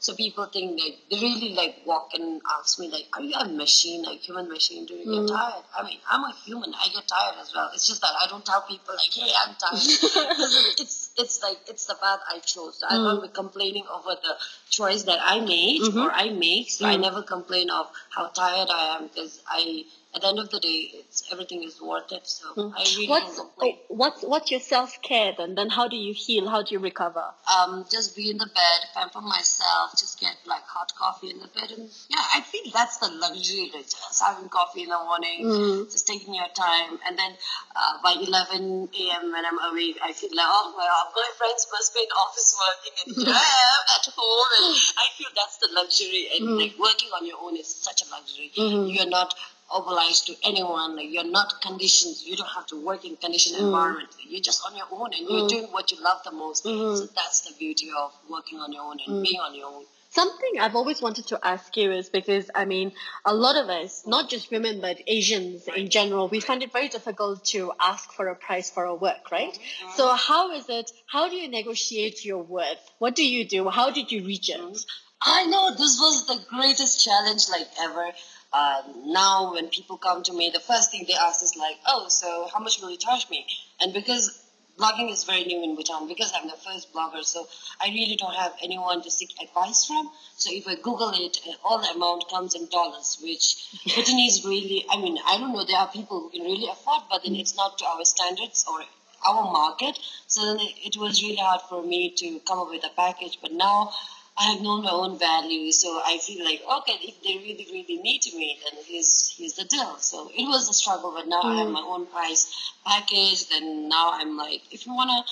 So 0.00 0.14
people 0.14 0.46
think 0.46 0.80
like 0.80 0.96
they 1.10 1.18
really 1.20 1.52
like 1.54 1.82
walk 1.84 2.12
and 2.14 2.40
ask 2.58 2.78
me 2.78 2.88
like, 2.88 3.04
"Are 3.12 3.20
you 3.20 3.34
a 3.34 3.46
machine, 3.46 4.02
like 4.02 4.20
human 4.20 4.48
machine? 4.48 4.86
Do 4.86 4.94
you 4.94 5.04
get 5.04 5.24
mm. 5.24 5.28
tired?" 5.28 5.62
I 5.76 5.84
mean, 5.84 5.98
I'm 6.10 6.24
a 6.24 6.32
human. 6.42 6.72
I 6.72 6.88
get 6.88 7.06
tired 7.06 7.36
as 7.38 7.52
well. 7.54 7.70
It's 7.74 7.86
just 7.86 8.00
that 8.00 8.14
I 8.18 8.26
don't 8.26 8.44
tell 8.44 8.62
people 8.62 8.94
like, 8.94 9.12
"Hey, 9.12 9.30
I'm 9.36 9.54
tired." 9.60 9.76
It's 10.80 11.10
it's 11.18 11.42
like 11.42 11.58
it's 11.68 11.84
the 11.84 11.96
path 11.96 12.20
I 12.26 12.38
chose. 12.38 12.78
so 12.78 12.86
I 12.88 12.96
won't 12.96 13.20
mm. 13.20 13.28
be 13.28 13.28
complaining 13.28 13.84
over 13.92 14.14
the 14.14 14.36
choice 14.70 15.02
that 15.02 15.18
I 15.20 15.40
made 15.40 15.82
mm-hmm. 15.82 15.98
or 15.98 16.10
I 16.10 16.30
make. 16.30 16.70
So 16.70 16.86
I 16.86 16.96
mm. 16.96 17.02
never 17.02 17.22
complain 17.22 17.68
of 17.68 17.90
how 18.08 18.28
tired 18.28 18.68
I 18.70 18.96
am 18.96 19.08
because 19.08 19.42
I. 19.46 19.84
At 20.12 20.22
the 20.22 20.28
end 20.28 20.38
of 20.40 20.50
the 20.50 20.58
day, 20.58 20.90
it's 20.94 21.22
everything 21.30 21.62
is 21.62 21.80
worth 21.80 22.10
it. 22.10 22.26
So 22.26 22.72
I 22.76 22.82
really 22.96 23.08
What's 23.08 23.38
oh, 23.38 23.78
what's 23.88 24.22
what's 24.22 24.50
your 24.50 24.60
self 24.60 25.00
care 25.02 25.32
then? 25.36 25.54
Then 25.54 25.68
how 25.70 25.86
do 25.88 25.96
you 25.96 26.12
heal? 26.14 26.48
How 26.48 26.62
do 26.62 26.74
you 26.74 26.80
recover? 26.80 27.24
um, 27.56 27.84
just 27.90 28.16
be 28.16 28.30
in 28.30 28.38
the 28.38 28.46
bed, 28.46 28.80
pamper 28.94 29.20
myself, 29.20 29.92
just 29.98 30.20
get 30.20 30.34
like 30.46 30.62
hot 30.66 30.92
coffee 30.96 31.30
in 31.30 31.38
the 31.38 31.48
bed, 31.48 31.70
and 31.76 31.88
yeah, 32.08 32.22
I 32.34 32.40
feel 32.40 32.62
that's 32.72 32.98
the 32.98 33.08
luxury, 33.08 33.70
like 33.74 33.84
just 33.86 34.22
having 34.22 34.48
coffee 34.48 34.82
in 34.82 34.88
the 34.88 34.98
morning, 34.98 35.86
just 35.90 36.06
taking 36.06 36.34
your 36.34 36.48
time, 36.54 36.98
and 37.06 37.18
then 37.18 37.32
uh, 37.76 37.98
by 38.02 38.12
11 38.18 38.88
a.m. 38.94 39.32
when 39.32 39.44
I'm 39.46 39.58
awake, 39.70 39.98
I 40.02 40.12
feel 40.12 40.30
like 40.34 40.46
oh 40.48 40.74
my 40.76 40.84
god, 40.86 41.06
my 41.14 41.30
friends 41.38 41.66
must 41.72 41.94
be 41.94 42.00
in 42.00 42.10
office 42.18 42.54
working, 42.58 42.94
and 43.06 43.16
here 43.26 43.34
I 43.34 43.50
am 43.74 43.82
at 43.94 44.06
home, 44.14 44.48
and 44.58 44.74
I 45.02 45.06
feel 45.16 45.30
that's 45.34 45.56
the 45.58 45.68
luxury, 45.72 46.28
and 46.34 46.58
like 46.58 46.74
working 46.78 47.10
on 47.14 47.26
your 47.26 47.38
own 47.42 47.56
is 47.56 47.68
such 47.74 48.02
a 48.02 48.10
luxury. 48.10 48.50
You're 48.54 49.08
not 49.10 49.34
obliged 49.72 50.26
to 50.26 50.34
anyone. 50.44 50.96
Like 50.96 51.10
you're 51.10 51.30
not 51.30 51.60
conditioned. 51.62 52.16
You 52.24 52.36
don't 52.36 52.54
have 52.54 52.66
to 52.66 52.84
work 52.84 53.04
in 53.04 53.16
conditioned 53.16 53.56
mm. 53.56 53.66
environment. 53.66 54.08
You're 54.26 54.40
just 54.40 54.62
on 54.66 54.76
your 54.76 54.86
own 54.90 55.12
and 55.14 55.28
you're 55.28 55.42
mm. 55.42 55.48
doing 55.48 55.64
what 55.70 55.90
you 55.90 56.02
love 56.02 56.22
the 56.24 56.32
most. 56.32 56.62
So 56.64 56.70
mm-hmm. 56.70 57.06
that's 57.14 57.42
the 57.42 57.54
beauty 57.58 57.90
of 57.96 58.12
working 58.28 58.58
on 58.58 58.72
your 58.72 58.82
own 58.82 58.98
and 59.06 59.16
mm. 59.16 59.22
being 59.22 59.40
on 59.40 59.54
your 59.54 59.66
own. 59.66 59.84
Something 60.12 60.58
I've 60.58 60.74
always 60.74 61.00
wanted 61.00 61.28
to 61.28 61.38
ask 61.46 61.76
you 61.76 61.92
is 61.92 62.08
because 62.08 62.50
I 62.52 62.64
mean, 62.64 62.90
a 63.24 63.32
lot 63.32 63.56
of 63.56 63.68
us, 63.68 64.04
not 64.08 64.28
just 64.28 64.50
women 64.50 64.80
but 64.80 65.00
Asians 65.06 65.68
in 65.68 65.88
general, 65.88 66.26
we 66.26 66.40
find 66.40 66.64
it 66.64 66.72
very 66.72 66.88
difficult 66.88 67.44
to 67.54 67.72
ask 67.80 68.12
for 68.12 68.26
a 68.26 68.34
price 68.34 68.70
for 68.70 68.86
our 68.86 68.96
work, 68.96 69.30
right? 69.30 69.52
Mm-hmm. 69.52 69.92
So 69.94 70.12
how 70.12 70.50
is 70.52 70.68
it? 70.68 70.90
How 71.06 71.28
do 71.28 71.36
you 71.36 71.48
negotiate 71.48 72.24
your 72.24 72.42
worth? 72.42 72.90
What 72.98 73.14
do 73.14 73.24
you 73.24 73.44
do? 73.44 73.68
How 73.68 73.90
did 73.90 74.10
you 74.10 74.24
reach 74.24 74.50
it? 74.50 74.58
Mm-hmm. 74.60 74.74
I 75.22 75.44
know 75.46 75.70
this 75.70 76.00
was 76.00 76.26
the 76.26 76.40
greatest 76.48 77.04
challenge 77.04 77.48
like 77.50 77.68
ever. 77.80 78.06
Uh, 78.52 78.82
now 79.04 79.52
when 79.52 79.68
people 79.68 79.96
come 79.96 80.22
to 80.24 80.32
me, 80.32 80.50
the 80.50 80.60
first 80.60 80.90
thing 80.90 81.04
they 81.06 81.14
ask 81.14 81.42
is 81.42 81.56
like, 81.56 81.78
"Oh, 81.86 82.08
so 82.08 82.48
how 82.52 82.58
much 82.58 82.80
will 82.80 82.90
you 82.90 82.96
charge 82.96 83.28
me?" 83.30 83.46
And 83.80 83.92
because 83.92 84.42
blogging 84.78 85.10
is 85.12 85.24
very 85.24 85.44
new 85.44 85.62
in 85.62 85.76
Bhutan, 85.76 86.08
because 86.08 86.32
I'm 86.34 86.48
the 86.48 86.56
first 86.56 86.92
blogger, 86.92 87.22
so 87.24 87.46
I 87.80 87.88
really 87.88 88.16
don't 88.16 88.34
have 88.34 88.54
anyone 88.62 89.02
to 89.02 89.10
seek 89.10 89.30
advice 89.40 89.84
from. 89.84 90.10
So 90.36 90.50
if 90.52 90.66
I 90.66 90.74
Google 90.76 91.12
it, 91.14 91.38
uh, 91.46 91.52
all 91.64 91.78
the 91.78 91.90
amount 91.90 92.28
comes 92.28 92.54
in 92.54 92.66
dollars, 92.68 93.18
which 93.22 93.46
Bhutanese 93.94 94.44
really, 94.44 94.86
I 94.90 94.96
mean, 94.96 95.18
I 95.26 95.38
don't 95.38 95.52
know, 95.52 95.64
there 95.64 95.78
are 95.78 95.88
people 95.88 96.20
who 96.20 96.30
can 96.30 96.42
really 96.42 96.68
afford, 96.68 97.02
but 97.10 97.22
then 97.24 97.36
it's 97.36 97.56
not 97.56 97.78
to 97.78 97.84
our 97.86 98.04
standards 98.04 98.64
or 98.68 98.82
our 99.26 99.44
market. 99.52 99.98
So 100.26 100.56
it 100.58 100.96
was 100.96 101.22
really 101.22 101.36
hard 101.36 101.60
for 101.68 101.82
me 101.82 102.10
to 102.16 102.40
come 102.40 102.58
up 102.58 102.70
with 102.70 102.84
a 102.84 102.90
package. 102.96 103.38
But 103.42 103.52
now 103.52 103.92
I 104.38 104.52
have 104.52 104.62
known 104.62 104.82
my 104.82 104.90
own 104.90 105.18
value, 105.18 105.70
so 105.72 106.00
I 106.04 106.18
feel 106.18 106.44
like 106.44 106.62
okay, 106.78 106.98
if 107.02 107.22
they 107.22 107.36
really, 107.36 107.66
really 107.70 108.02
need 108.02 108.22
me, 108.34 108.58
then 108.64 108.82
here's 108.86 109.34
here's 109.36 109.54
the 109.54 109.64
deal. 109.64 109.96
So 109.98 110.30
it 110.34 110.44
was 110.44 110.68
a 110.68 110.72
struggle, 110.72 111.12
but 111.14 111.28
now 111.28 111.42
I 111.42 111.56
have 111.58 111.68
mm. 111.68 111.72
my 111.72 111.82
own 111.82 112.06
price 112.06 112.72
package. 112.86 113.46
and 113.54 113.88
now 113.88 114.10
I'm 114.12 114.36
like, 114.36 114.62
if 114.72 114.86
you 114.86 114.94
wanna, 114.94 115.24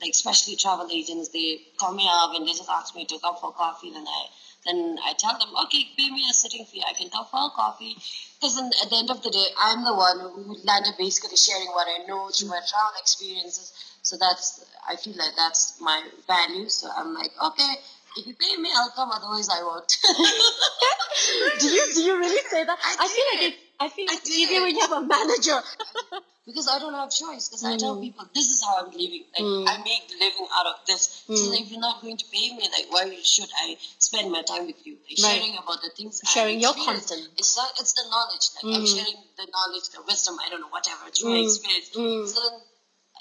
like 0.00 0.10
especially 0.10 0.56
travel 0.56 0.88
agents, 0.90 1.28
they 1.28 1.60
call 1.76 1.92
me 1.92 2.08
up 2.10 2.34
and 2.34 2.46
they 2.46 2.52
just 2.52 2.70
ask 2.70 2.94
me 2.96 3.04
to 3.06 3.18
come 3.18 3.36
for 3.36 3.52
coffee, 3.52 3.90
then 3.90 4.06
I 4.06 4.26
then 4.64 4.96
I 5.04 5.12
tell 5.18 5.38
them, 5.38 5.54
okay, 5.64 5.88
pay 5.96 6.10
me 6.10 6.24
a 6.30 6.32
sitting 6.32 6.64
fee. 6.64 6.82
I 6.88 6.94
can 6.94 7.10
come 7.10 7.26
for 7.30 7.36
a 7.36 7.50
coffee. 7.50 7.96
Because 8.40 8.58
at 8.58 8.90
the 8.90 8.96
end 8.96 9.10
of 9.10 9.22
the 9.22 9.30
day, 9.30 9.46
I'm 9.58 9.84
the 9.84 9.94
one 9.94 10.18
who 10.20 10.56
landed 10.64 10.94
basically 10.98 11.36
sharing 11.36 11.68
what 11.68 11.86
I 11.86 12.04
know 12.06 12.30
through 12.30 12.48
my 12.48 12.60
travel 12.66 12.92
experiences. 12.98 13.72
So 14.02 14.16
that's, 14.18 14.64
I 14.88 14.96
feel 14.96 15.14
like 15.16 15.36
that's 15.36 15.80
my 15.80 16.02
value. 16.26 16.68
So 16.68 16.88
I'm 16.96 17.14
like, 17.14 17.30
okay, 17.42 17.74
if 18.16 18.26
you 18.26 18.34
pay 18.34 18.56
me, 18.56 18.70
I'll 18.74 18.90
come. 18.90 19.10
Otherwise, 19.10 19.48
I 19.48 19.62
won't. 19.62 19.88
do 21.60 21.66
you 21.68 21.94
do 21.94 22.00
you 22.02 22.18
really 22.18 22.42
say 22.48 22.64
that? 22.64 22.78
I 22.78 22.96
I 23.00 23.08
feel 23.08 23.24
like 23.32 23.40
did. 23.40 23.52
it's 23.52 23.64
I 23.80 23.88
feel 23.88 24.06
it's 24.08 24.30
easier 24.30 24.62
when 24.62 24.74
you 24.74 24.80
have 24.80 24.92
a 24.92 25.02
manager. 25.02 25.60
because 26.46 26.68
I 26.68 26.78
don't 26.78 26.94
have 26.94 27.10
choice. 27.10 27.48
Because 27.48 27.64
I 27.64 27.76
tell 27.76 27.96
mm. 27.96 28.02
people 28.02 28.26
this 28.34 28.50
is 28.50 28.62
how 28.62 28.84
I'm 28.84 28.90
living. 28.92 29.24
Like 29.32 29.42
mm. 29.42 29.66
I 29.68 29.78
make 29.82 30.08
the 30.08 30.14
living 30.20 30.46
out 30.54 30.66
of 30.66 30.76
this. 30.86 31.24
So 31.26 31.32
mm. 31.32 31.60
if 31.60 31.70
you're 31.70 31.80
not 31.80 32.02
going 32.02 32.16
to 32.16 32.24
pay 32.32 32.54
me, 32.54 32.68
like 32.70 32.86
why 32.90 33.10
should 33.22 33.50
I 33.62 33.76
spend 33.98 34.30
my 34.30 34.42
time 34.42 34.66
with 34.66 34.86
you? 34.86 34.96
Like 35.08 35.18
Right. 35.22 35.40
sharing 35.40 35.56
about 35.58 35.82
the 35.82 35.90
things. 35.90 36.20
Sharing 36.26 36.60
your 36.60 36.74
content. 36.74 37.28
It's 37.38 37.56
not. 37.56 37.72
It's 37.80 37.92
the 37.94 38.04
knowledge. 38.10 38.46
Like 38.56 38.76
I'm 38.76 38.86
sharing 38.86 39.20
the 39.36 39.46
knowledge, 39.50 39.88
the 39.90 40.02
wisdom. 40.06 40.36
I 40.44 40.50
don't 40.50 40.60
know 40.60 40.70
whatever 40.70 41.10
through 41.10 41.30
my 41.30 41.42
experience. 41.42 41.90
So 42.32 42.40
then 42.40 42.60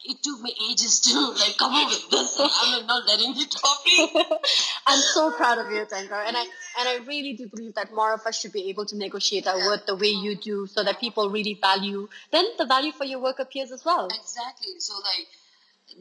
it 0.05 0.21
took 0.21 0.41
me 0.41 0.53
ages 0.69 0.99
to 1.01 1.19
like 1.31 1.57
come 1.57 1.73
up 1.73 1.89
with 1.89 2.09
this. 2.09 2.39
And 2.39 2.49
I'm 2.75 2.85
not 2.87 3.07
letting 3.07 3.35
you 3.35 3.45
copy. 3.47 4.27
I'm 4.87 4.99
so 4.99 5.31
proud 5.31 5.57
of 5.59 5.71
you, 5.71 5.85
Denkar, 5.85 6.25
and 6.27 6.35
I 6.37 6.41
and 6.79 6.89
I 6.89 6.99
really 7.05 7.33
do 7.33 7.47
believe 7.47 7.75
that 7.75 7.93
more 7.93 8.13
of 8.13 8.21
us 8.25 8.39
should 8.39 8.53
be 8.53 8.69
able 8.69 8.85
to 8.87 8.97
negotiate 8.97 9.47
our 9.47 9.57
work 9.57 9.85
the 9.85 9.95
way 9.95 10.09
you 10.09 10.35
do, 10.35 10.67
so 10.67 10.83
that 10.83 10.99
people 10.99 11.29
really 11.29 11.57
value. 11.59 12.07
Then 12.31 12.45
the 12.57 12.65
value 12.65 12.91
for 12.91 13.05
your 13.05 13.19
work 13.19 13.39
appears 13.39 13.71
as 13.71 13.85
well. 13.85 14.07
Exactly. 14.07 14.73
So 14.79 14.93
like 14.95 15.27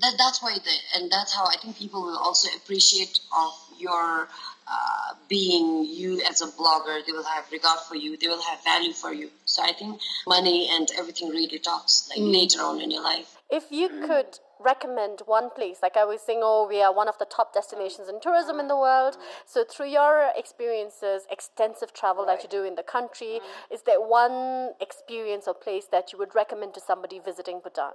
that 0.00 0.14
that's 0.18 0.42
why 0.42 0.54
the 0.54 0.74
and 0.96 1.10
that's 1.10 1.34
how 1.34 1.44
I 1.46 1.56
think 1.62 1.76
people 1.76 2.02
will 2.02 2.16
also 2.18 2.48
appreciate 2.56 3.20
of 3.36 3.52
your 3.78 4.28
uh, 4.66 5.14
being 5.28 5.84
you 5.84 6.22
as 6.28 6.40
a 6.40 6.46
blogger. 6.46 7.04
They 7.04 7.12
will 7.12 7.24
have 7.24 7.44
regard 7.52 7.80
for 7.80 7.94
you. 7.96 8.16
They 8.16 8.28
will 8.28 8.42
have 8.42 8.64
value 8.64 8.92
for 8.92 9.12
you. 9.12 9.30
So 9.44 9.62
I 9.62 9.72
think 9.72 10.00
money 10.26 10.68
and 10.72 10.88
everything 10.98 11.28
really 11.28 11.58
talks 11.58 12.08
like 12.10 12.20
later 12.20 12.60
on 12.62 12.80
in 12.80 12.90
your 12.90 13.02
life. 13.02 13.36
If 13.52 13.70
you 13.70 13.90
could 13.90 14.38
recommend 14.58 15.20
one 15.26 15.50
place, 15.50 15.80
like 15.82 15.98
I 15.98 16.06
was 16.06 16.22
saying, 16.22 16.40
oh, 16.42 16.66
we 16.66 16.80
are 16.80 16.90
one 16.90 17.06
of 17.06 17.18
the 17.18 17.26
top 17.26 17.52
destinations 17.52 18.08
in 18.08 18.18
tourism 18.18 18.58
in 18.58 18.66
the 18.66 18.78
world. 18.78 19.18
So, 19.44 19.62
through 19.62 19.90
your 19.90 20.30
experiences, 20.34 21.26
extensive 21.30 21.92
travel 21.92 22.24
that 22.24 22.42
you 22.42 22.48
do 22.48 22.64
in 22.64 22.76
the 22.76 22.82
country, 22.82 23.40
is 23.70 23.82
there 23.82 24.00
one 24.00 24.70
experience 24.80 25.46
or 25.46 25.52
place 25.52 25.84
that 25.92 26.14
you 26.14 26.18
would 26.18 26.34
recommend 26.34 26.72
to 26.74 26.80
somebody 26.80 27.18
visiting 27.18 27.60
Bhutan? 27.62 27.92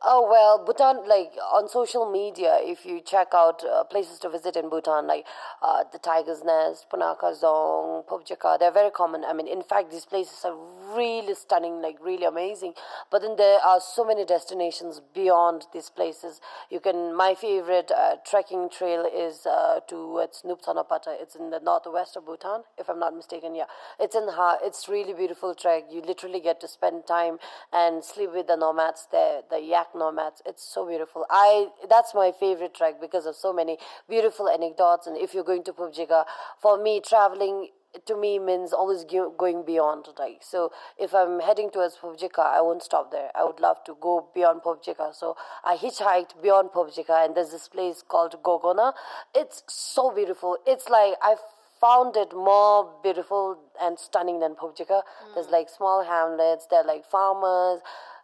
Oh 0.00 0.28
well, 0.30 0.64
Bhutan 0.64 1.08
like 1.08 1.32
on 1.52 1.68
social 1.68 2.08
media. 2.10 2.58
If 2.60 2.86
you 2.86 3.00
check 3.00 3.28
out 3.34 3.64
uh, 3.64 3.82
places 3.82 4.20
to 4.20 4.28
visit 4.28 4.54
in 4.54 4.70
Bhutan, 4.70 5.08
like 5.08 5.26
uh, 5.60 5.82
the 5.90 5.98
Tiger's 5.98 6.44
Nest, 6.44 6.86
Punakha 6.88 7.34
Dzong, 7.34 8.06
Phobjikha, 8.06 8.60
they're 8.60 8.70
very 8.70 8.92
common. 8.92 9.24
I 9.24 9.32
mean, 9.32 9.48
in 9.48 9.60
fact, 9.60 9.90
these 9.90 10.04
places 10.04 10.44
are 10.44 10.54
really 10.96 11.34
stunning, 11.34 11.82
like 11.82 11.96
really 12.00 12.26
amazing. 12.26 12.74
But 13.10 13.22
then 13.22 13.34
there 13.34 13.58
are 13.58 13.80
so 13.80 14.04
many 14.04 14.24
destinations 14.24 15.00
beyond 15.14 15.66
these 15.72 15.90
places. 15.90 16.40
You 16.70 16.78
can. 16.78 17.16
My 17.16 17.34
favorite 17.34 17.90
uh, 17.90 18.16
trekking 18.24 18.70
trail 18.70 19.04
is 19.04 19.46
uh, 19.46 19.80
towards 19.88 20.42
Nub 20.44 20.62
Tshonapata. 20.62 21.08
It's 21.20 21.34
in 21.34 21.50
the 21.50 21.58
northwest 21.58 22.16
of 22.16 22.24
Bhutan, 22.24 22.62
if 22.78 22.88
I'm 22.88 23.00
not 23.00 23.16
mistaken. 23.16 23.56
Yeah, 23.56 23.66
it's 23.98 24.14
in 24.14 24.28
Ha. 24.28 24.58
It's 24.62 24.88
really 24.88 25.12
beautiful 25.12 25.56
trek. 25.56 25.86
You 25.90 26.02
literally 26.02 26.38
get 26.38 26.60
to 26.60 26.68
spend 26.68 27.08
time 27.08 27.38
and 27.72 28.04
sleep 28.04 28.30
with 28.32 28.46
the 28.46 28.56
nomads 28.56 29.08
there, 29.10 29.40
the 29.50 29.60
yak 29.60 29.87
nomads. 29.94 30.42
It's 30.46 30.62
so 30.62 30.86
beautiful. 30.86 31.26
I 31.30 31.68
that's 31.88 32.14
my 32.14 32.32
favorite 32.38 32.74
track 32.74 33.00
because 33.00 33.26
of 33.26 33.36
so 33.36 33.52
many 33.52 33.78
beautiful 34.08 34.48
anecdotes. 34.48 35.06
And 35.06 35.16
if 35.16 35.34
you're 35.34 35.44
going 35.44 35.64
to 35.64 35.72
Phobjikha, 35.72 36.24
for 36.60 36.82
me, 36.82 37.00
traveling 37.00 37.68
to 38.06 38.16
me 38.16 38.38
means 38.38 38.72
always 38.72 39.04
going 39.38 39.64
beyond 39.64 40.08
like 40.18 40.42
so 40.42 40.70
if 40.98 41.14
i'm 41.14 41.40
heading 41.40 41.70
towards 41.70 41.96
Phobjikha, 41.96 42.38
i 42.38 42.60
won't 42.60 42.82
stop 42.82 43.10
there 43.10 43.30
i 43.34 43.44
would 43.44 43.60
love 43.60 43.82
to 43.84 43.96
go 44.00 44.28
beyond 44.34 44.62
Phobjikha. 44.62 45.14
so 45.14 45.36
i 45.64 45.76
hitchhiked 45.76 46.40
beyond 46.42 46.70
Phobjikha, 46.70 47.24
and 47.24 47.34
there's 47.34 47.50
this 47.50 47.68
place 47.68 48.02
called 48.06 48.34
gogona 48.42 48.92
it's 49.34 49.62
so 49.68 50.14
beautiful 50.14 50.58
it's 50.66 50.88
like 50.88 51.14
i 51.22 51.34
found 51.80 52.16
it 52.16 52.32
more 52.34 52.90
beautiful 53.02 53.56
and 53.80 53.98
stunning 53.98 54.40
than 54.40 54.54
Phobjikha. 54.54 55.02
there's 55.34 55.46
mm. 55.46 55.52
like 55.52 55.68
small 55.68 56.04
hamlets 56.04 56.66
there 56.70 56.80
are 56.80 56.86
like 56.86 57.06
farmers 57.06 57.80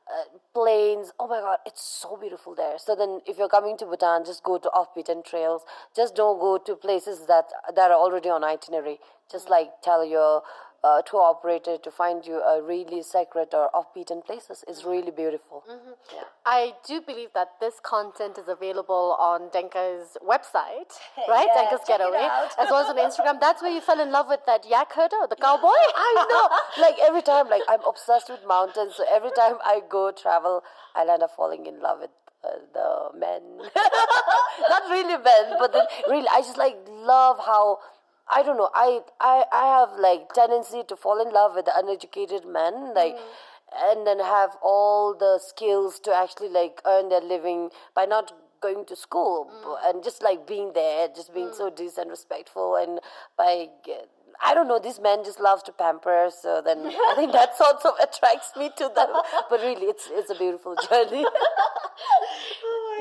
uh, 0.08 0.38
plains. 0.54 1.12
Oh 1.18 1.28
my 1.28 1.40
god, 1.40 1.58
it's 1.66 1.82
so 1.82 2.16
beautiful 2.16 2.54
there. 2.54 2.78
So 2.78 2.94
then, 2.96 3.20
if 3.26 3.38
you're 3.38 3.48
coming 3.48 3.76
to 3.78 3.86
Bhutan, 3.86 4.24
just 4.24 4.42
go 4.42 4.58
to 4.58 4.68
off-beaten 4.70 5.22
trails. 5.22 5.62
Just 5.96 6.14
don't 6.14 6.40
go 6.40 6.58
to 6.58 6.76
places 6.76 7.26
that 7.26 7.46
that 7.74 7.90
are 7.90 7.96
already 7.98 8.28
on 8.28 8.44
itinerary. 8.44 8.98
Just 9.30 9.50
like 9.50 9.70
tell 9.82 10.04
your 10.04 10.42
uh, 10.84 11.00
tour 11.02 11.22
operator 11.22 11.78
to 11.78 11.90
find 11.90 12.26
you 12.26 12.42
a 12.42 12.62
really 12.62 13.02
sacred 13.02 13.48
or 13.54 13.74
off-beaten 13.74 14.20
places. 14.20 14.64
It's 14.68 14.84
really 14.84 15.10
beautiful. 15.10 15.64
Yeah. 16.12 16.24
I 16.44 16.74
do 16.86 17.00
believe 17.00 17.30
that 17.34 17.52
this 17.58 17.80
content 17.82 18.36
is 18.36 18.48
available 18.48 19.16
on 19.18 19.48
Denkar's 19.48 20.18
website, 20.22 20.92
right? 21.28 21.48
Yeah, 21.48 21.62
Denkar's 21.62 21.86
Getaway, 21.88 22.28
as 22.60 22.68
well 22.70 22.84
as 22.84 22.90
on 22.92 22.98
Instagram. 22.98 23.40
That's 23.40 23.62
where 23.62 23.72
you 23.72 23.80
fell 23.80 23.98
in 23.98 24.12
love 24.12 24.26
with 24.28 24.44
that 24.46 24.68
yak 24.68 24.92
herder, 24.92 25.26
the 25.30 25.36
cowboy. 25.36 25.68
I 25.96 26.26
know. 26.28 26.82
Like 26.82 26.96
every 27.00 27.22
time, 27.22 27.48
like 27.48 27.62
I'm 27.68 27.82
obsessed 27.88 28.28
with 28.28 28.46
mountains. 28.46 28.94
So 28.96 29.06
every 29.10 29.30
time 29.30 29.56
I 29.64 29.80
go 29.88 30.12
travel, 30.12 30.62
I 30.94 31.08
end 31.08 31.22
up 31.22 31.30
falling 31.34 31.64
in 31.66 31.80
love 31.80 32.00
with 32.00 32.10
uh, 32.44 32.60
the 32.74 33.18
men. 33.18 33.40
Not 34.68 34.82
really 34.90 35.16
men, 35.16 35.56
but 35.58 35.72
then 35.72 35.86
really, 36.08 36.28
I 36.30 36.40
just 36.42 36.58
like 36.58 36.76
love 36.88 37.38
how. 37.38 37.78
I 38.30 38.42
don't 38.42 38.56
know. 38.56 38.70
I 38.74 39.00
I 39.20 39.44
I 39.52 39.78
have 39.78 39.98
like 39.98 40.32
tendency 40.32 40.82
to 40.88 40.96
fall 40.96 41.20
in 41.20 41.32
love 41.32 41.54
with 41.54 41.66
the 41.66 41.76
uneducated 41.76 42.46
men, 42.46 42.94
like, 42.94 43.16
mm. 43.16 43.90
and 43.90 44.06
then 44.06 44.18
have 44.18 44.56
all 44.62 45.14
the 45.14 45.38
skills 45.44 46.00
to 46.00 46.14
actually 46.14 46.48
like 46.48 46.80
earn 46.86 47.08
their 47.10 47.20
living 47.20 47.70
by 47.94 48.06
not 48.06 48.32
going 48.62 48.84
to 48.86 48.96
school 48.96 49.50
mm. 49.52 49.62
b- 49.62 49.88
and 49.88 50.02
just 50.02 50.22
like 50.22 50.46
being 50.46 50.72
there, 50.72 51.08
just 51.08 51.34
being 51.34 51.48
mm. 51.48 51.54
so 51.54 51.70
decent, 51.70 52.08
respectful, 52.08 52.76
and 52.76 53.00
by 53.36 53.68
I 54.42 54.52
don't 54.54 54.68
know, 54.68 54.78
these 54.78 55.00
men 55.00 55.24
just 55.24 55.40
love 55.40 55.62
to 55.64 55.72
pamper. 55.72 56.28
So 56.30 56.60
then 56.64 56.78
I 56.86 57.14
think 57.16 57.32
that 57.32 57.56
sort 57.62 57.84
of 57.84 57.94
attracts 58.02 58.52
me 58.56 58.70
to 58.76 58.90
them. 58.94 59.10
But 59.48 59.60
really, 59.60 59.86
it's 59.86 60.08
it's 60.10 60.30
a 60.30 60.34
beautiful 60.34 60.76
journey. 60.88 61.24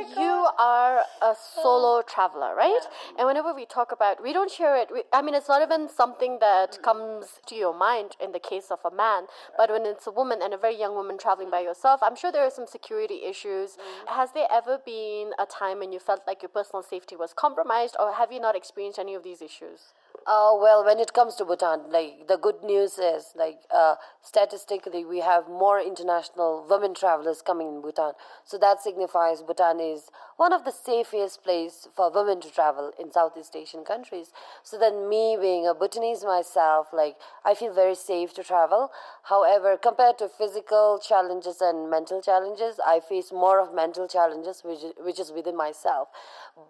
You 0.09 0.47
are 0.59 1.01
a 1.21 1.35
solo 1.35 2.01
traveler, 2.01 2.55
right? 2.55 2.81
And 3.17 3.27
whenever 3.27 3.53
we 3.53 3.65
talk 3.65 3.91
about, 3.91 4.21
we 4.21 4.33
don't 4.33 4.51
share 4.51 4.75
it. 4.75 4.89
We, 4.91 5.03
I 5.11 5.21
mean, 5.21 5.35
it's 5.35 5.47
not 5.47 5.61
even 5.61 5.89
something 5.89 6.39
that 6.39 6.73
mm-hmm. 6.73 6.83
comes 6.83 7.39
to 7.47 7.55
your 7.55 7.77
mind 7.77 8.15
in 8.21 8.31
the 8.31 8.39
case 8.39 8.71
of 8.71 8.79
a 8.85 8.95
man, 8.95 9.25
but 9.57 9.69
when 9.69 9.85
it's 9.85 10.07
a 10.07 10.11
woman 10.11 10.39
and 10.41 10.53
a 10.53 10.57
very 10.57 10.77
young 10.77 10.95
woman 10.95 11.17
traveling 11.17 11.49
by 11.49 11.57
mm-hmm. 11.57 11.67
yourself, 11.67 12.01
I'm 12.03 12.15
sure 12.15 12.31
there 12.31 12.45
are 12.45 12.51
some 12.51 12.67
security 12.67 13.25
issues. 13.25 13.71
Mm-hmm. 13.71 14.19
Has 14.19 14.31
there 14.33 14.47
ever 14.51 14.79
been 14.85 15.31
a 15.39 15.45
time 15.45 15.79
when 15.79 15.91
you 15.91 15.99
felt 15.99 16.21
like 16.27 16.41
your 16.41 16.49
personal 16.49 16.83
safety 16.83 17.15
was 17.15 17.33
compromised, 17.33 17.95
or 17.99 18.13
have 18.13 18.31
you 18.31 18.39
not 18.39 18.55
experienced 18.55 18.99
any 18.99 19.15
of 19.15 19.23
these 19.23 19.41
issues? 19.41 19.93
Uh, 20.25 20.55
well, 20.55 20.85
when 20.85 20.99
it 20.99 21.11
comes 21.11 21.35
to 21.35 21.43
Bhutan, 21.43 21.91
like 21.91 22.29
the 22.29 22.37
good 22.37 22.63
news 22.63 22.97
is, 22.97 23.33
like 23.35 23.59
uh, 23.69 23.95
statistically, 24.21 25.03
we 25.03 25.19
have 25.19 25.49
more 25.49 25.81
international 25.81 26.65
women 26.69 26.93
travelers 26.93 27.41
coming 27.41 27.67
in 27.67 27.81
Bhutan. 27.81 28.13
So 28.45 28.57
that 28.59 28.81
signifies 28.81 29.41
Bhutan 29.41 29.81
is 29.81 30.09
one 30.37 30.53
of 30.53 30.63
the 30.63 30.71
safest 30.71 31.43
place 31.43 31.89
for 31.93 32.09
women 32.09 32.39
to 32.39 32.49
travel 32.49 32.93
in 32.97 33.11
Southeast 33.11 33.53
Asian 33.53 33.83
countries. 33.83 34.31
So 34.63 34.77
then, 34.79 35.09
me 35.09 35.35
being 35.39 35.67
a 35.67 35.73
Bhutanese 35.73 36.23
myself, 36.23 36.87
like 36.93 37.17
I 37.43 37.53
feel 37.53 37.73
very 37.73 37.95
safe 37.95 38.33
to 38.35 38.43
travel. 38.45 38.91
However, 39.23 39.75
compared 39.75 40.19
to 40.19 40.29
physical 40.29 41.01
challenges 41.05 41.59
and 41.59 41.89
mental 41.89 42.21
challenges, 42.21 42.79
I 42.85 43.01
face 43.01 43.33
more 43.33 43.59
of 43.59 43.75
mental 43.75 44.07
challenges, 44.07 44.61
which 44.63 44.83
is, 44.83 44.93
which 44.99 45.19
is 45.19 45.33
within 45.33 45.57
myself. 45.57 46.07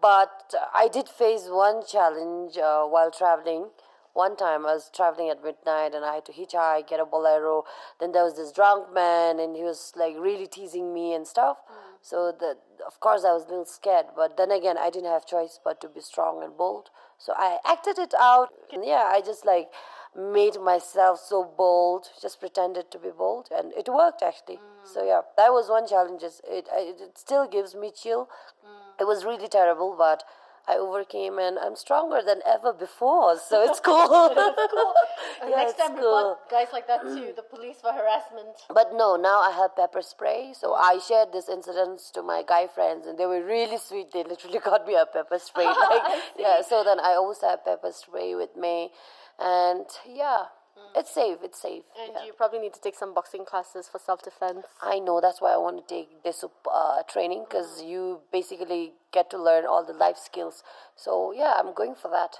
But 0.01 0.55
I 0.73 0.87
did 0.87 1.07
face 1.07 1.47
one 1.49 1.85
challenge 1.85 2.57
uh, 2.57 2.85
while 2.85 3.11
traveling. 3.11 3.32
One 4.13 4.35
time 4.35 4.65
I 4.65 4.73
was 4.75 4.91
traveling 4.93 5.29
at 5.29 5.43
midnight 5.43 5.95
and 5.95 6.05
I 6.05 6.15
had 6.15 6.25
to 6.25 6.31
hitchhike, 6.31 6.87
get 6.87 6.99
a 6.99 7.05
bolero. 7.05 7.63
Then 7.99 8.11
there 8.11 8.23
was 8.23 8.35
this 8.35 8.51
drunk 8.51 8.93
man 8.93 9.39
and 9.39 9.55
he 9.55 9.63
was 9.63 9.91
like 9.95 10.15
really 10.19 10.45
teasing 10.45 10.93
me 10.93 11.13
and 11.13 11.25
stuff. 11.25 11.57
Mm. 11.65 11.73
So 12.01 12.31
the, 12.31 12.57
of 12.85 12.99
course 12.99 13.23
I 13.25 13.33
was 13.33 13.45
a 13.45 13.47
little 13.47 13.65
scared, 13.65 14.07
but 14.15 14.37
then 14.37 14.51
again 14.51 14.77
I 14.77 14.91
didn't 14.91 15.09
have 15.09 15.25
choice 15.25 15.59
but 15.63 15.81
to 15.81 15.87
be 15.89 16.01
strong 16.01 16.43
and 16.43 16.55
bold. 16.55 16.91
So 17.17 17.33
I 17.35 17.57
acted 17.65 17.97
it 17.97 18.13
out. 18.19 18.49
And 18.71 18.85
yeah, 18.85 19.09
I 19.11 19.21
just 19.21 19.45
like 19.45 19.69
made 20.15 20.59
myself 20.61 21.19
so 21.19 21.43
bold, 21.43 22.09
just 22.21 22.39
pretended 22.39 22.91
to 22.91 22.99
be 22.99 23.09
bold, 23.09 23.49
and 23.55 23.73
it 23.73 23.87
worked 23.89 24.21
actually. 24.21 24.57
Mm. 24.57 24.93
So 24.93 25.03
yeah, 25.03 25.21
that 25.37 25.51
was 25.51 25.69
one 25.69 25.87
challenge. 25.87 26.21
It 26.23 26.39
it, 26.47 26.67
it 26.71 27.17
still 27.17 27.47
gives 27.47 27.73
me 27.73 27.91
chill. 27.91 28.29
Mm. 28.63 29.01
It 29.01 29.07
was 29.07 29.25
really 29.25 29.47
terrible, 29.47 29.95
but 29.97 30.23
I 30.67 30.75
overcame, 30.77 31.39
and 31.39 31.59
I'm 31.59 31.75
stronger 31.75 32.21
than 32.25 32.39
ever 32.47 32.71
before. 32.73 33.37
So 33.37 33.63
it's 33.63 33.79
cool. 33.89 34.33
Yeah, 35.43 35.57
Next 35.57 35.71
it's 35.73 35.87
time, 35.87 35.97
cool. 35.97 36.37
guys 36.49 36.67
like 36.71 36.87
that 36.87 37.01
too, 37.01 37.33
the 37.35 37.43
police 37.43 37.81
for 37.81 37.91
harassment. 37.91 38.47
But 38.73 38.93
no, 38.93 39.17
now 39.17 39.41
I 39.41 39.51
have 39.51 39.75
pepper 39.75 40.01
spray. 40.01 40.53
So 40.57 40.73
I 40.73 40.99
shared 40.99 41.33
this 41.33 41.49
incidents 41.49 42.11
to 42.11 42.21
my 42.23 42.43
guy 42.47 42.67
friends, 42.67 43.05
and 43.07 43.17
they 43.17 43.25
were 43.25 43.43
really 43.43 43.77
sweet. 43.77 44.11
They 44.13 44.23
literally 44.23 44.59
got 44.63 44.87
me 44.87 44.95
a 44.95 45.05
pepper 45.05 45.39
spray. 45.39 45.65
Like, 45.65 46.21
yeah. 46.39 46.61
So 46.61 46.83
then 46.85 46.99
I 47.01 47.15
always 47.15 47.41
have 47.41 47.65
pepper 47.65 47.91
spray 47.91 48.35
with 48.35 48.55
me, 48.55 48.91
and 49.37 49.85
yeah, 50.07 50.43
it's 50.95 51.13
safe. 51.13 51.37
It's 51.43 51.61
safe. 51.61 51.83
And 51.99 52.13
yeah. 52.15 52.25
you 52.25 52.33
probably 52.33 52.59
need 52.59 52.73
to 52.73 52.81
take 52.81 52.95
some 52.95 53.13
boxing 53.13 53.45
classes 53.45 53.87
for 53.87 53.99
self 53.99 54.23
defense. 54.23 54.65
I 54.81 54.99
know 54.99 55.19
that's 55.21 55.41
why 55.41 55.53
I 55.53 55.57
want 55.57 55.87
to 55.87 55.93
take 55.95 56.23
this 56.23 56.43
uh, 56.43 57.03
training 57.09 57.45
because 57.49 57.81
you 57.83 58.21
basically 58.31 58.93
get 59.11 59.29
to 59.31 59.41
learn 59.41 59.65
all 59.65 59.85
the 59.85 59.93
life 59.93 60.17
skills. 60.17 60.63
So 60.95 61.33
yeah, 61.35 61.55
I'm 61.57 61.73
going 61.73 61.95
for 61.95 62.09
that. 62.09 62.37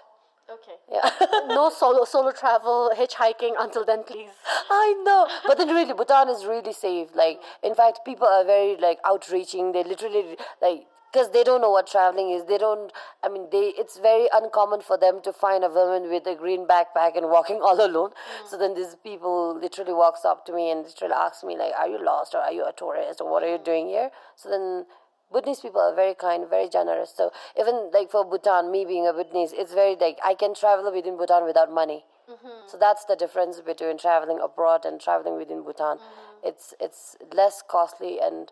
Okay. 0.50 0.75
Yeah. 0.91 1.09
no 1.47 1.69
solo 1.69 2.03
solo 2.05 2.31
travel, 2.31 2.91
hitchhiking 2.95 3.53
until 3.57 3.85
then, 3.85 4.03
please. 4.03 4.29
I 4.69 5.01
know, 5.03 5.27
but 5.47 5.57
then 5.57 5.69
really, 5.69 5.93
Bhutan 5.93 6.29
is 6.29 6.45
really 6.45 6.73
safe. 6.73 7.09
Like, 7.15 7.39
in 7.63 7.73
fact, 7.75 8.01
people 8.05 8.27
are 8.27 8.43
very 8.43 8.75
like 8.75 9.00
outreaching. 9.05 9.71
They 9.71 9.83
literally 9.83 10.38
like 10.62 10.85
because 11.13 11.29
they 11.29 11.43
don't 11.43 11.62
know 11.62 11.69
what 11.69 11.88
traveling 11.88 12.31
is. 12.31 12.45
They 12.45 12.57
don't. 12.57 12.91
I 13.23 13.29
mean, 13.29 13.47
they. 13.51 13.73
It's 13.77 13.97
very 14.00 14.27
uncommon 14.33 14.81
for 14.81 14.97
them 14.97 15.21
to 15.23 15.31
find 15.31 15.63
a 15.63 15.69
woman 15.69 16.09
with 16.09 16.25
a 16.27 16.35
green 16.35 16.67
backpack 16.67 17.15
and 17.15 17.29
walking 17.29 17.57
all 17.62 17.79
alone. 17.83 18.09
Mm. 18.09 18.50
So 18.50 18.57
then 18.57 18.73
these 18.73 18.95
people 19.01 19.57
literally 19.57 19.93
walks 19.93 20.25
up 20.25 20.45
to 20.47 20.53
me 20.53 20.71
and 20.71 20.83
literally 20.83 21.13
asks 21.13 21.43
me 21.43 21.57
like, 21.57 21.73
"Are 21.77 21.88
you 21.88 22.03
lost 22.03 22.35
or 22.35 22.39
are 22.39 22.51
you 22.51 22.65
a 22.65 22.73
tourist 22.73 23.21
or 23.21 23.31
what 23.31 23.43
are 23.43 23.50
you 23.50 23.59
doing 23.59 23.88
here?" 23.88 24.12
So 24.35 24.50
then 24.50 24.85
Bhutanese 25.33 25.59
people 25.59 25.81
are 25.81 25.95
very 25.95 26.13
kind, 26.13 26.47
very 26.49 26.69
generous. 26.69 27.13
So 27.15 27.31
even 27.59 27.89
like 27.93 28.11
for 28.11 28.23
Bhutan, 28.23 28.71
me 28.71 28.85
being 28.85 29.07
a 29.07 29.13
Bhutanese, 29.13 29.51
it's 29.51 29.73
very 29.73 29.95
like 29.95 30.19
I 30.23 30.35
can 30.35 30.53
travel 30.53 30.91
within 30.93 31.17
Bhutan 31.17 31.43
without 31.45 31.71
money. 31.71 32.05
Mm-hmm. 32.29 32.67
So 32.67 32.77
that's 32.77 33.05
the 33.05 33.15
difference 33.15 33.59
between 33.59 33.97
traveling 33.97 34.39
abroad 34.41 34.85
and 34.85 35.01
traveling 35.01 35.35
within 35.35 35.63
Bhutan. 35.63 35.97
Mm-hmm. 35.97 36.47
It's 36.47 36.73
it's 36.79 37.17
less 37.33 37.63
costly 37.67 38.19
and 38.21 38.51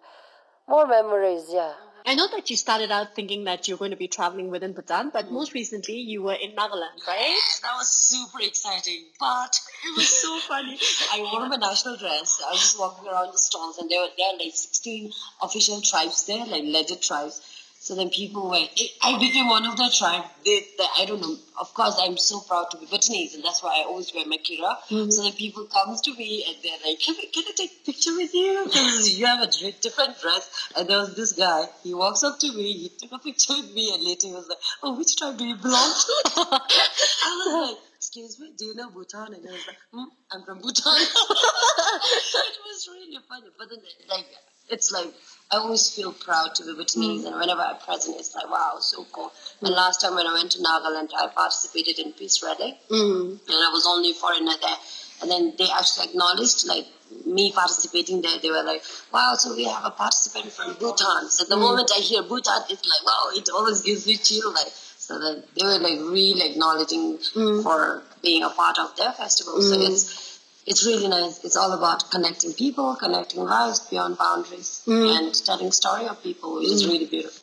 more 0.68 0.88
memories. 0.88 1.46
Yeah. 1.52 1.74
I 2.06 2.16
know 2.16 2.28
that 2.30 2.50
you 2.50 2.56
started 2.56 2.92
out 2.92 3.16
thinking 3.16 3.44
that 3.46 3.68
you're 3.68 3.78
going 3.78 3.92
to 3.92 3.98
be 3.98 4.08
traveling 4.08 4.50
within 4.50 4.74
Bhutan, 4.74 5.12
but 5.14 5.26
mm. 5.26 5.32
most 5.32 5.54
recently 5.54 5.96
you 5.96 6.24
were 6.24 6.34
in 6.34 6.52
Nagaland, 6.52 7.06
right? 7.08 7.40
That 7.62 7.76
was 7.76 7.90
super 7.90 8.42
exciting, 8.42 9.06
but 9.20 9.60
it 9.86 9.98
was 9.98 10.10
so 10.10 10.40
funny. 10.40 10.78
I 11.12 11.20
wore 11.32 11.48
my 11.48 11.58
national 11.58 11.98
dress. 11.98 12.42
I 12.46 12.52
was 12.52 12.60
just 12.60 12.80
walking 12.80 13.08
around 13.08 13.34
the 13.34 13.38
stalls, 13.38 13.78
and 13.78 13.90
there 13.90 14.02
were 14.02 14.10
there 14.18 14.34
were 14.34 14.44
like 14.44 14.54
16 14.54 15.12
official 15.42 15.82
tribes 15.82 16.26
there, 16.26 16.46
like 16.46 16.64
legit 16.66 17.02
tribes 17.02 17.42
so 17.82 17.96
then 17.96 18.12
people 18.12 18.48
were, 18.48 18.64
I 19.02 19.18
became 19.18 19.50
one 19.50 19.66
of 19.66 19.76
the 19.76 19.92
tribe. 19.98 20.26
They, 20.46 20.60
they, 20.78 20.86
I 21.00 21.06
don't 21.06 21.20
know. 21.20 21.36
Of 21.60 21.74
course, 21.74 21.98
I'm 22.00 22.16
so 22.16 22.40
proud 22.42 22.70
to 22.70 22.78
be 22.78 22.86
Bhutanese, 22.86 23.34
and 23.34 23.44
that's 23.44 23.64
why 23.64 23.82
I 23.82 23.86
always 23.86 24.14
wear 24.14 24.24
my 24.28 24.38
kira. 24.38 24.78
Mm-hmm. 24.88 25.10
So 25.10 25.24
then 25.24 25.34
people 25.34 25.66
comes 25.66 26.00
to 26.02 26.14
me 26.14 26.46
and 26.48 26.58
they're 26.64 26.78
like, 26.86 27.00
"Can 27.00 27.16
I, 27.18 27.26
can 27.34 27.44
I 27.48 27.54
take 27.58 27.72
a 27.82 27.86
picture 27.88 28.16
with 28.16 28.36
you? 28.36 28.66
Because 28.66 29.18
you 29.18 29.26
have 29.26 29.42
a 29.42 29.72
different 29.82 30.22
dress." 30.22 30.70
And 30.78 30.88
there 30.88 31.00
was 31.00 31.16
this 31.16 31.34
guy. 31.34 31.66
He 31.82 31.96
walks 31.96 32.24
up 32.24 32.38
to 32.42 32.54
me. 32.54 32.72
He 32.72 32.90
took 32.90 33.14
a 33.14 33.18
picture 33.18 33.54
with 33.56 33.74
me, 33.74 33.92
and 33.96 34.04
later 34.04 34.28
he 34.28 34.34
was 34.34 34.48
like, 34.48 34.60
"Oh, 34.84 34.96
which 34.96 35.16
tribe 35.18 35.40
do 35.40 35.46
you 35.46 35.56
belong 35.56 35.92
to?" 36.06 36.14
I 36.38 37.34
was 37.34 37.70
like 37.72 37.78
excuse 37.98 38.40
me, 38.40 38.52
do 38.58 38.66
you 38.66 38.76
know 38.76 38.90
Bhutan? 38.90 39.34
And 39.34 39.48
I 39.48 39.52
was 39.54 39.68
like, 39.68 39.78
hmm, 39.94 40.10
I'm 40.32 40.44
from 40.44 40.58
Bhutan. 40.60 40.94
it 40.98 42.58
was 42.66 42.90
really 42.90 43.22
funny. 43.30 43.48
But 43.58 43.70
then, 43.70 43.80
like, 44.10 44.26
it's 44.70 44.92
like 44.92 45.14
I 45.52 45.58
always 45.58 45.94
feel 45.94 46.14
proud 46.14 46.56
to 46.56 46.64
be 46.64 46.74
Bhutanese, 46.74 47.24
mm. 47.24 47.28
and 47.28 47.36
whenever 47.36 47.62
I 47.62 47.74
present, 47.74 48.18
it's 48.18 48.34
like 48.34 48.50
wow, 48.50 48.78
so 48.80 49.06
cool. 49.12 49.28
Mm. 49.62 49.68
And 49.68 49.76
last 49.76 50.00
time 50.02 50.16
when 50.16 50.26
I 50.26 50.34
went 50.34 50.52
to 50.52 50.60
Nagaland, 50.60 51.10
I 51.18 51.28
participated 51.28 52.00
in 52.00 52.14
Peace 52.14 52.42
Rally, 52.42 52.78
mm. 52.90 53.32
and 53.32 53.42
I 53.50 53.70
was 53.72 53.86
only 53.88 54.14
foreigner 54.14 54.54
there. 54.62 54.78
And 55.22 55.30
then 55.30 55.54
they 55.58 55.68
actually 55.70 56.08
acknowledged 56.10 56.66
like 56.68 56.88
me 57.26 57.52
participating 57.52 58.22
there. 58.22 58.40
They 58.40 58.50
were 58.50 58.64
like, 58.64 58.82
wow, 59.14 59.36
so 59.38 59.56
we 59.56 59.66
have 59.66 59.86
a 59.86 59.92
participant 59.92 60.52
from 60.52 60.74
Bhutan. 60.76 61.30
So 61.30 61.44
the 61.44 61.56
mm. 61.56 61.62
moment 61.62 61.92
I 61.96 62.00
hear 62.00 62.24
Bhutan, 62.24 62.64
it's 62.70 62.88
like 62.88 63.06
wow, 63.06 63.30
it 63.34 63.50
always 63.54 63.82
gives 63.82 64.08
me 64.08 64.16
chill. 64.18 64.54
Like 64.54 64.72
so 64.98 65.20
that 65.20 65.44
they 65.56 65.66
were 65.66 65.80
like 65.80 66.00
really 66.00 66.50
acknowledging 66.50 67.18
mm. 67.36 67.62
for 67.62 68.04
being 68.24 68.44
a 68.44 68.50
part 68.50 68.80
of 68.80 68.96
their 68.96 69.12
festival. 69.12 69.62
So 69.62 69.76
mm. 69.76 69.90
it's 69.90 70.31
it's 70.66 70.86
really 70.86 71.08
nice. 71.08 71.44
It's 71.44 71.56
all 71.56 71.72
about 71.72 72.12
connecting 72.12 72.54
people, 72.54 72.96
connecting 72.96 73.44
lives 73.44 73.80
beyond 73.80 74.18
boundaries, 74.18 74.84
mm. 74.86 75.18
and 75.18 75.46
telling 75.46 75.72
story 75.72 76.08
of 76.08 76.22
people, 76.22 76.56
which 76.56 76.68
mm. 76.68 76.74
is 76.74 76.88
really 76.88 77.06
beautiful. 77.06 77.42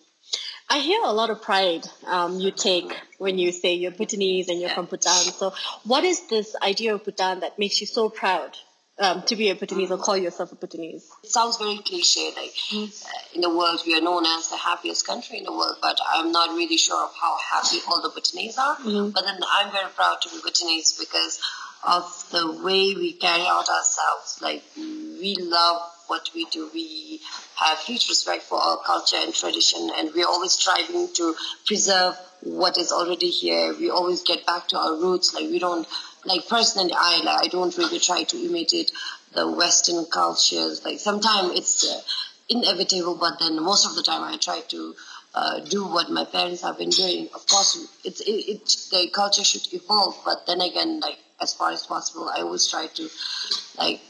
I 0.71 0.81
hear 0.81 1.01
a 1.03 1.13
lot 1.13 1.31
of 1.31 1.41
pride 1.41 1.87
um, 2.07 2.39
you 2.39 2.51
take 2.51 2.95
when 3.17 3.39
you 3.39 3.53
say 3.53 3.75
you're 3.75 3.91
Bhutanese 3.91 4.49
and 4.49 4.61
you're 4.61 4.69
yeah. 4.69 4.75
from 4.75 4.85
Bhutan. 4.85 5.33
So, 5.33 5.55
what 5.85 6.05
is 6.05 6.29
this 6.29 6.55
idea 6.63 6.95
of 6.95 7.05
Bhutan 7.05 7.41
that 7.41 7.59
makes 7.59 7.81
you 7.81 7.87
so 7.87 8.11
proud 8.11 8.55
um, 8.99 9.23
to 9.23 9.37
be 9.37 9.49
a 9.49 9.55
Bhutanese 9.55 9.91
or 9.91 9.97
call 9.97 10.19
yourself 10.19 10.53
a 10.53 10.57
Bhutanese? 10.57 11.09
It 11.25 11.31
sounds 11.31 11.57
very 11.57 11.79
cliche. 11.79 12.33
Like 12.37 12.53
mm. 12.71 12.85
uh, 12.85 13.09
in 13.35 13.41
the 13.41 13.49
world, 13.49 13.81
we 13.87 13.97
are 13.97 14.03
known 14.03 14.27
as 14.27 14.51
the 14.51 14.59
happiest 14.59 15.07
country 15.07 15.39
in 15.39 15.45
the 15.45 15.53
world, 15.53 15.77
but 15.81 15.99
I'm 16.15 16.33
not 16.33 16.51
really 16.51 16.77
sure 16.77 17.03
of 17.03 17.13
how 17.19 17.39
happy 17.51 17.79
all 17.89 18.03
the 18.03 18.11
Bhutanese 18.11 18.59
are. 18.59 18.77
Mm. 18.77 19.15
But 19.15 19.25
then 19.25 19.41
I'm 19.51 19.73
very 19.73 19.91
proud 19.97 20.21
to 20.23 20.29
be 20.29 20.37
Bhutanese 20.43 20.99
because 20.99 21.41
of 21.87 22.05
the 22.31 22.61
way 22.65 22.95
we 22.95 23.13
carry 23.13 23.47
out 23.47 23.69
ourselves. 23.69 24.41
Like 24.43 24.63
we 24.77 25.37
love 25.39 25.83
what 26.07 26.31
we 26.35 26.47
do. 26.47 26.71
We 26.73 27.21
have 27.57 27.79
huge 27.79 28.09
respect 28.09 28.43
for 28.45 28.59
our 28.59 28.79
culture 28.85 29.17
and 29.21 29.33
tradition, 29.35 29.91
and 29.97 30.11
we're 30.15 30.27
always 30.27 30.53
striving 30.53 31.09
to 31.15 31.35
preserve 31.67 32.17
what 32.41 32.79
is 32.79 32.93
already 32.93 33.31
here. 33.31 33.75
We 33.75 33.91
always 33.91 34.23
get 34.23 34.47
back 34.47 34.69
to 34.69 34.79
our 34.79 34.97
roots. 34.97 35.35
Like 35.35 35.51
we 35.51 35.59
don't, 35.59 35.87
like 36.25 36.49
personally, 36.49 36.93
I 36.97 37.21
like 37.25 37.47
I 37.47 37.49
don't 37.49 37.77
really 37.77 37.99
try 37.99 38.23
to 38.25 38.37
imitate 38.37 38.91
the 39.35 39.51
Western 39.51 40.07
cultures. 40.07 40.85
Like 40.85 40.99
sometimes 40.99 41.59
it's 41.59 41.85
uh, 41.85 42.01
inevitable, 42.49 43.17
but 43.17 43.39
then 43.39 43.63
most 43.63 43.87
of 43.87 43.95
the 43.95 44.03
time 44.03 44.23
I 44.23 44.37
try 44.37 44.61
to. 44.69 44.95
Uh, 45.35 45.61
do 45.61 45.87
what 45.87 46.11
my 46.11 46.25
parents 46.25 46.63
have 46.63 46.79
been 46.79 46.89
doing. 46.89 47.29
Of 47.35 47.47
course, 47.47 47.87
it's 48.03 48.23
it, 48.23 48.49
it, 48.49 48.67
the 48.91 49.11
culture 49.13 49.45
should 49.45 49.73
evolve, 49.75 50.17
but 50.25 50.47
then 50.47 50.63
again, 50.63 51.01
like 51.01 51.19
as 51.41 51.55
far 51.55 51.71
as 51.71 51.87
possible. 51.87 52.29
I 52.29 52.41
always 52.41 52.67
try 52.67 52.87
to 52.87 53.09
like 53.79 54.01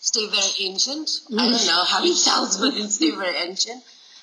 stay 0.00 0.26
very 0.28 0.68
ancient. 0.68 1.10
I 1.28 1.32
mm-hmm. 1.32 1.50
don't 1.50 1.66
know 1.66 1.84
how 1.84 2.04
it 2.04 2.14
sounds, 2.14 2.56
but 2.56 2.72
stay 2.90 3.10
very 3.10 3.36
ancient. 3.36 3.82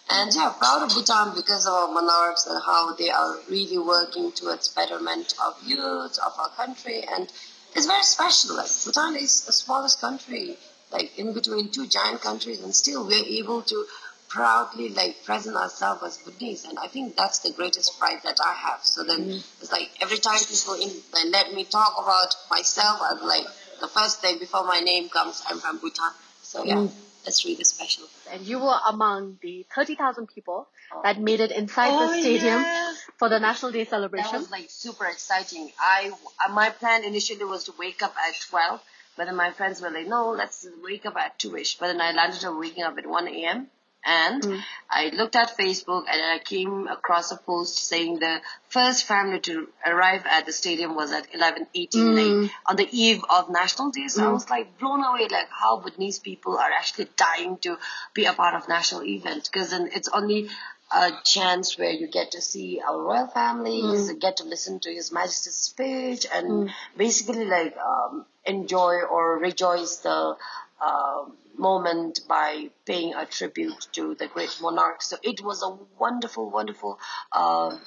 And 0.09 0.33
yeah, 0.33 0.53
proud 0.57 0.83
of 0.83 0.95
Bhutan 0.95 1.35
because 1.35 1.67
of 1.67 1.73
our 1.73 1.91
monarchs 1.91 2.47
and 2.47 2.61
how 2.63 2.95
they 2.95 3.09
are 3.09 3.39
really 3.49 3.77
working 3.77 4.31
towards 4.31 4.69
betterment 4.69 5.33
of 5.45 5.55
youth, 5.65 6.17
of 6.25 6.33
our 6.39 6.49
country. 6.49 7.03
And 7.03 7.29
it's 7.75 7.85
very 7.85 8.03
special. 8.03 8.55
Like 8.55 8.69
Bhutan 8.85 9.17
is 9.17 9.41
the 9.45 9.51
smallest 9.51 9.99
country, 9.99 10.57
like 10.91 11.17
in 11.19 11.33
between 11.33 11.69
two 11.71 11.87
giant 11.87 12.21
countries, 12.21 12.63
and 12.63 12.73
still 12.73 13.05
we're 13.05 13.25
able 13.25 13.61
to 13.63 13.85
proudly 14.27 14.89
like 14.89 15.23
present 15.23 15.55
ourselves 15.55 16.03
as 16.03 16.17
Buddhists, 16.17 16.67
and 16.67 16.77
I 16.79 16.87
think 16.87 17.15
that's 17.15 17.39
the 17.39 17.51
greatest 17.51 17.99
pride 17.99 18.19
that 18.23 18.39
I 18.43 18.53
have. 18.53 18.83
So 18.83 19.03
then 19.03 19.21
mm-hmm. 19.21 19.61
it's 19.61 19.71
like 19.71 19.89
every 20.01 20.17
time 20.17 20.39
people 20.39 20.73
in, 20.75 20.91
they 21.13 21.29
let 21.29 21.53
me 21.53 21.63
talk 21.63 21.93
about 21.97 22.35
myself, 22.49 22.99
I'm 23.01 23.25
like 23.25 23.45
the 23.79 23.87
first 23.87 24.21
day 24.21 24.37
before 24.37 24.65
my 24.65 24.79
name 24.79 25.09
comes, 25.09 25.43
I'm 25.47 25.59
from 25.59 25.79
Bhutan. 25.79 26.11
So 26.41 26.65
yeah, 26.65 26.75
mm. 26.75 26.91
that's 27.23 27.45
really 27.45 27.63
special. 27.63 28.05
And 28.31 28.41
you 28.41 28.59
were 28.59 28.79
among 28.89 29.39
the 29.41 29.65
thirty 29.73 29.95
thousand 29.95 30.27
people 30.27 30.67
oh. 30.93 31.01
that 31.03 31.19
made 31.19 31.39
it 31.39 31.51
inside 31.51 31.91
oh, 31.91 32.07
the 32.07 32.21
stadium 32.21 32.61
yeah. 32.61 32.93
for 33.17 33.29
the 33.29 33.39
National 33.39 33.71
Day 33.71 33.85
celebration. 33.85 34.31
That 34.31 34.39
was 34.39 34.51
like 34.51 34.69
super 34.69 35.05
exciting. 35.05 35.71
I 35.79 36.11
uh, 36.45 36.53
my 36.53 36.69
plan 36.69 37.03
initially 37.03 37.45
was 37.45 37.65
to 37.65 37.73
wake 37.79 38.03
up 38.03 38.15
at 38.17 38.35
twelve. 38.49 38.81
But 39.17 39.25
then 39.25 39.35
my 39.35 39.49
friends 39.49 39.81
were 39.81 39.89
like, 39.89 40.05
no, 40.05 40.29
let's 40.29 40.67
wake 40.83 41.07
up 41.07 41.15
at 41.15 41.39
2ish. 41.39 41.79
But 41.79 41.87
then 41.87 41.99
I 41.99 42.11
landed 42.11 42.45
up 42.45 42.55
waking 42.55 42.83
up 42.83 42.99
at 42.99 43.07
1 43.07 43.27
a.m. 43.27 43.67
And 44.07 44.41
mm. 44.41 44.61
I 44.89 45.09
looked 45.09 45.35
at 45.35 45.57
Facebook 45.57 46.05
and 46.09 46.21
I 46.21 46.39
came 46.39 46.87
across 46.87 47.33
a 47.33 47.35
post 47.37 47.77
saying 47.77 48.19
the 48.19 48.39
first 48.69 49.03
family 49.03 49.41
to 49.41 49.67
arrive 49.85 50.23
at 50.25 50.45
the 50.45 50.53
stadium 50.53 50.95
was 50.95 51.11
at 51.11 51.27
11, 51.35 51.67
18 51.75 52.01
mm. 52.01 52.49
on 52.65 52.77
the 52.77 52.87
eve 52.89 53.21
of 53.29 53.49
National 53.49 53.91
Day. 53.91 54.07
So 54.07 54.21
mm. 54.21 54.27
I 54.27 54.31
was 54.31 54.49
like 54.49 54.79
blown 54.79 55.03
away, 55.03 55.27
like 55.29 55.49
how 55.49 55.81
Bhutanese 55.81 56.19
people 56.19 56.57
are 56.57 56.71
actually 56.71 57.09
dying 57.17 57.57
to 57.59 57.77
be 58.13 58.23
a 58.23 58.31
part 58.31 58.55
of 58.55 58.69
national 58.69 59.03
event 59.03 59.49
because 59.51 59.71
then 59.71 59.89
it's 59.93 60.07
only 60.07 60.47
a 60.89 61.11
chance 61.25 61.77
where 61.77 61.91
you 61.91 62.07
get 62.07 62.31
to 62.31 62.41
see 62.41 62.79
our 62.79 63.01
royal 63.01 63.27
families, 63.27 64.09
mm. 64.09 64.21
get 64.21 64.37
to 64.37 64.45
listen 64.45 64.79
to 64.79 64.93
His 64.93 65.11
Majesty's 65.11 65.55
speech, 65.55 66.25
and 66.33 66.47
mm. 66.47 66.69
basically 66.95 67.43
like 67.43 67.75
um, 67.75 68.25
enjoy 68.45 69.01
or 69.01 69.37
rejoice 69.37 69.97
the 69.97 70.37
uh, 70.79 71.25
moment 71.57 72.21
by 72.27 72.69
paying 72.85 73.13
a 73.13 73.25
tribute 73.25 73.87
to 73.93 74.15
the 74.15 74.27
great 74.27 74.57
monarch. 74.61 75.01
So 75.01 75.17
it 75.23 75.41
was 75.41 75.63
a 75.63 75.77
wonderful, 75.99 76.49
wonderful 76.49 76.99
uh, 77.31 77.77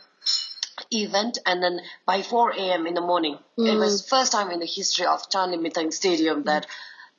event. 0.90 1.38
And 1.46 1.62
then 1.62 1.80
by 2.06 2.22
4 2.22 2.52
a.m. 2.52 2.86
in 2.86 2.94
the 2.94 3.00
morning, 3.00 3.38
mm. 3.58 3.72
it 3.72 3.76
was 3.76 4.06
first 4.08 4.32
time 4.32 4.50
in 4.50 4.60
the 4.60 4.66
history 4.66 5.06
of 5.06 5.28
Changlimithang 5.30 5.92
Stadium 5.92 6.44
that 6.44 6.66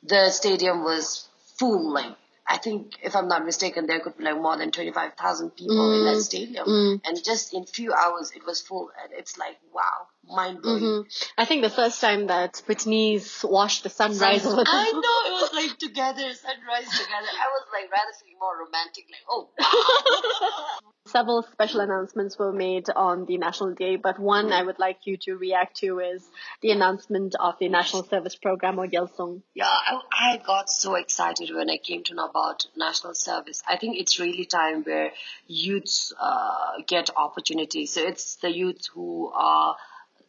the 0.04 0.30
stadium 0.30 0.84
was 0.84 1.28
full. 1.58 1.92
Like 1.94 2.16
I 2.52 2.58
think, 2.58 2.98
if 3.02 3.16
I'm 3.16 3.30
not 3.30 3.46
mistaken, 3.46 3.88
there 3.88 4.02
could 4.02 4.18
be 4.18 4.26
like 4.26 4.36
more 4.36 4.58
than 4.58 4.72
25,000 4.72 5.52
people 5.52 5.78
mm. 5.78 6.00
in 6.00 6.06
that 6.06 6.18
mm. 6.18 6.22
stadium. 6.22 6.68
Mm. 6.68 7.02
And 7.06 7.24
just 7.24 7.54
in 7.54 7.64
few 7.64 7.94
hours, 7.94 8.34
it 8.36 8.46
was 8.46 8.60
full. 8.60 8.92
And 9.02 9.14
it's 9.14 9.38
like, 9.38 9.58
wow, 9.74 10.08
mind 10.28 10.62
blowing. 10.62 10.84
Mm-hmm. 10.84 11.32
I 11.38 11.46
think 11.46 11.62
the 11.62 11.70
first 11.70 12.02
time 12.02 12.28
that 12.28 12.62
Bhutanese 12.68 13.46
watched 13.48 13.84
the 13.84 13.90
sunrise 13.90 14.46
over 14.46 14.64
I 14.68 14.92
know, 14.92 15.32
it 15.32 15.42
was 15.42 15.54
like 15.54 15.78
together, 15.78 16.34
sunrise 16.34 16.90
together. 16.92 17.32
I 17.40 17.48
was 17.56 17.66
like 17.72 17.90
rather 17.90 18.12
feeling 18.20 18.38
more 18.38 18.66
romantic, 18.66 19.06
like, 19.10 19.26
oh, 19.30 19.50
wow. 19.58 20.92
Several 21.12 21.44
special 21.44 21.82
announcements 21.82 22.40
were 22.40 22.54
made 22.54 22.90
on 22.90 23.26
the 23.26 23.38
National 23.38 23.74
Day, 23.74 23.98
but 23.98 24.18
one 24.18 24.54
I 24.54 24.64
would 24.64 24.80
like 24.80 25.06
you 25.06 25.18
to 25.18 25.36
react 25.36 25.78
to 25.78 26.00
is 26.00 26.24
the 26.62 26.72
announcement 26.72 27.36
of 27.38 27.56
the 27.60 27.68
National 27.68 28.04
Service 28.04 28.36
Program 28.36 28.80
or 28.80 28.88
Gyalsung. 28.88 29.42
Yeah, 29.54 29.66
I, 29.66 30.00
I 30.12 30.38
got 30.38 30.70
so 30.70 30.96
excited 30.96 31.54
when 31.54 31.70
I 31.70 31.78
came 31.78 32.04
to 32.06 32.14
know 32.14 32.28
about 32.28 32.66
National 32.78 33.14
Service. 33.14 33.62
I 33.68 33.76
think 33.76 33.98
it's 34.00 34.20
really 34.20 34.46
time 34.46 34.84
where 34.84 35.12
youths 35.48 36.14
uh, 36.18 36.82
get 36.88 37.10
opportunities. 37.18 37.94
So 37.94 38.02
it's 38.02 38.38
the 38.38 38.50
youth 38.50 38.88
who 38.94 39.32
are 39.34 39.76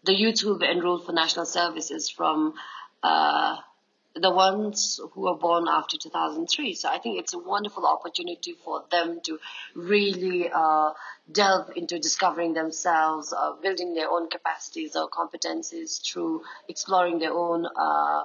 the 0.05 0.15
youth 0.15 0.41
who 0.41 0.61
enrolled 0.61 1.07
for 1.07 1.13
national 1.13 1.47
services 1.47 2.11
from 2.11 2.55
uh, 3.05 3.57
the 4.15 4.31
ones 4.31 5.01
who 5.13 5.23
were 5.23 5.35
born 5.35 5.67
after 5.69 5.97
2003. 5.97 6.75
So 6.75 6.89
I 6.89 6.99
think 6.99 7.19
it's 7.19 7.35
a 7.35 7.39
wonderful 7.39 7.87
opportunity 7.87 8.55
for 8.65 8.85
them 8.91 9.21
to 9.25 9.39
really 9.75 10.51
uh, 10.53 10.91
delve 11.31 11.71
into 11.77 11.99
discovering 11.99 12.53
themselves, 12.53 13.33
uh, 13.33 13.53
building 13.63 13.95
their 13.95 14.11
own 14.11 14.29
capacities 14.29 14.97
or 14.97 15.09
competencies 15.09 16.03
through 16.05 16.43
exploring 16.69 17.19
their 17.19 17.33
own 17.33 17.67
uh, 17.67 18.25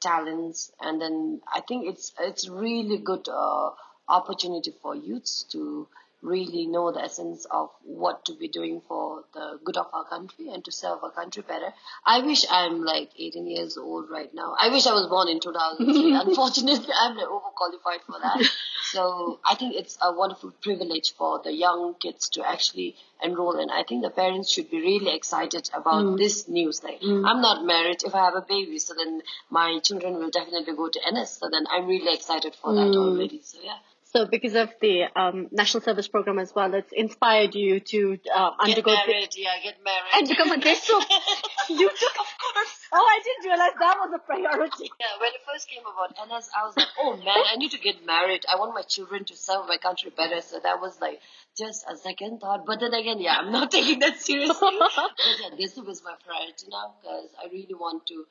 talents. 0.00 0.72
And 0.80 1.00
then 1.00 1.40
I 1.52 1.60
think 1.60 1.86
it's 1.86 2.12
it's 2.18 2.48
really 2.48 2.98
good 2.98 3.28
uh, 3.28 3.70
opportunity 4.08 4.72
for 4.82 4.96
youths 4.96 5.44
to 5.52 5.86
really 6.22 6.66
know 6.66 6.92
the 6.92 7.00
essence 7.02 7.46
of 7.50 7.70
what 7.82 8.24
to 8.26 8.34
be 8.34 8.48
doing 8.48 8.82
for 8.86 9.24
the 9.32 9.58
good 9.64 9.76
of 9.76 9.86
our 9.92 10.04
country 10.04 10.50
and 10.50 10.64
to 10.64 10.72
serve 10.72 10.98
our 11.02 11.10
country 11.10 11.42
better. 11.46 11.72
I 12.04 12.20
wish 12.20 12.44
I'm 12.50 12.84
like 12.84 13.10
18 13.18 13.46
years 13.46 13.78
old 13.78 14.10
right 14.10 14.32
now. 14.34 14.54
I 14.60 14.68
wish 14.68 14.86
I 14.86 14.92
was 14.92 15.06
born 15.06 15.28
in 15.28 15.40
2003. 15.40 16.14
Unfortunately, 16.26 16.92
I'm 16.94 17.16
like 17.16 17.26
overqualified 17.26 18.02
for 18.06 18.18
that. 18.22 18.48
So 18.82 19.38
I 19.48 19.54
think 19.54 19.76
it's 19.76 19.96
a 20.02 20.12
wonderful 20.12 20.52
privilege 20.62 21.14
for 21.14 21.40
the 21.44 21.52
young 21.52 21.94
kids 21.94 22.28
to 22.30 22.48
actually 22.48 22.96
enroll 23.22 23.58
and 23.60 23.70
I 23.70 23.84
think 23.84 24.02
the 24.02 24.10
parents 24.10 24.50
should 24.50 24.68
be 24.68 24.80
really 24.80 25.14
excited 25.14 25.70
about 25.72 26.04
mm. 26.04 26.18
this 26.18 26.48
news. 26.48 26.82
Like, 26.82 27.00
mm. 27.00 27.24
I'm 27.24 27.40
not 27.40 27.64
married. 27.64 28.02
If 28.04 28.16
I 28.16 28.24
have 28.24 28.34
a 28.34 28.40
baby, 28.40 28.78
so 28.80 28.94
then 28.94 29.22
my 29.48 29.78
children 29.78 30.14
will 30.14 30.30
definitely 30.30 30.74
go 30.74 30.88
to 30.88 31.00
NS. 31.08 31.38
So 31.38 31.48
then 31.50 31.66
I'm 31.70 31.86
really 31.86 32.12
excited 32.12 32.56
for 32.56 32.72
mm. 32.72 32.76
that 32.76 32.98
already. 32.98 33.40
So 33.44 33.58
yeah. 33.62 33.78
So 34.12 34.26
because 34.26 34.56
of 34.56 34.70
the 34.80 35.04
um, 35.14 35.46
national 35.52 35.82
service 35.82 36.08
program 36.08 36.40
as 36.40 36.52
well, 36.52 36.74
it's 36.74 36.92
inspired 36.92 37.54
you 37.54 37.78
to 37.78 38.18
uh, 38.34 38.50
undergo. 38.58 38.90
Get 38.90 39.06
married, 39.06 39.30
the, 39.30 39.42
yeah, 39.42 39.54
get 39.62 39.76
married. 39.84 40.10
And 40.14 40.28
become 40.28 40.50
a 40.50 40.56
Desuup. 40.56 41.06
you 41.68 41.88
took, 41.88 42.16
of 42.18 42.30
course. 42.42 42.74
Oh, 42.92 43.06
I 43.06 43.20
didn't 43.22 43.44
realize 43.46 43.70
that 43.78 43.96
was 44.00 44.10
a 44.12 44.18
priority. 44.18 44.90
Yeah, 44.98 45.14
when 45.20 45.30
it 45.30 45.42
first 45.46 45.68
came 45.70 45.82
about 45.86 46.10
NS, 46.26 46.50
I 46.58 46.66
was 46.66 46.76
like, 46.76 46.88
oh 46.98 47.16
man, 47.18 47.44
I 47.52 47.54
need 47.54 47.70
to 47.70 47.78
get 47.78 48.04
married. 48.04 48.44
I 48.50 48.56
want 48.56 48.74
my 48.74 48.82
children 48.82 49.24
to 49.26 49.36
serve 49.36 49.68
my 49.68 49.76
country 49.76 50.10
better. 50.10 50.40
So 50.40 50.58
that 50.60 50.80
was 50.80 51.00
like 51.00 51.20
just 51.56 51.84
a 51.88 51.96
second 51.96 52.40
thought. 52.40 52.66
But 52.66 52.80
then 52.80 52.92
again, 52.92 53.20
yeah, 53.20 53.36
I'm 53.38 53.52
not 53.52 53.70
taking 53.76 54.00
that 54.00 54.20
seriously. 54.20 54.74
but 54.76 54.90
yeah, 55.40 55.54
this 55.56 55.76
was 55.76 56.02
my 56.02 56.14
priority 56.26 56.66
now 56.68 56.94
because 57.00 57.30
I 57.38 57.46
really 57.46 57.74
want 57.78 58.06
to. 58.08 58.24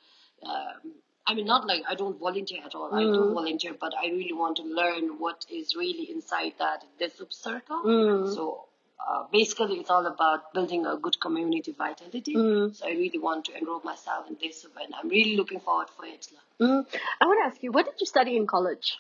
Um, 0.44 0.92
I 1.28 1.34
mean, 1.36 1.46
not 1.46 1.68
like 1.68 1.84
I 1.88 1.96
don't 1.96 2.20
volunteer 2.20 2.62
at 2.66 2.76
all. 2.76 2.92
Mm. 2.92 2.98
I 2.98 3.04
do 3.04 3.20
mm. 3.20 3.34
volunteer, 3.34 3.76
but 3.80 3.94
I 3.96 4.08
really 4.08 4.34
want 4.34 4.58
to 4.58 4.64
learn 4.64 5.20
what 5.20 5.46
is 5.52 5.76
really 5.76 6.10
inside 6.12 6.54
that 6.60 6.84
Desuup 7.00 7.32
circle. 7.32 7.84
Mm. 7.86 8.34
So 8.34 8.66
uh, 9.00 9.26
basically, 9.32 9.76
it's 9.76 9.90
all 9.90 10.06
about 10.06 10.54
building 10.54 10.86
a 10.86 10.98
good 10.98 11.20
community 11.20 11.72
vitality. 11.72 12.36
Mm. 12.36 12.76
So 12.76 12.88
I 12.88 12.92
really 12.92 13.20
want 13.20 13.46
to 13.46 13.58
enroll 13.58 13.82
myself 13.84 14.28
in 14.28 14.38
this, 14.42 14.66
and 14.66 14.94
I'm 14.96 15.10
really 15.10 15.36
looking 15.36 15.60
forward 15.60 15.88
for 15.96 16.06
it. 16.06 16.28
Mm. 16.60 16.86
I 17.22 17.26
want 17.26 17.40
to 17.44 17.54
ask 17.54 17.64
you, 17.64 17.72
what 17.72 17.86
did 17.86 17.96
you 18.00 18.06
study 18.06 18.36
in 18.36 18.48
college? 18.48 18.98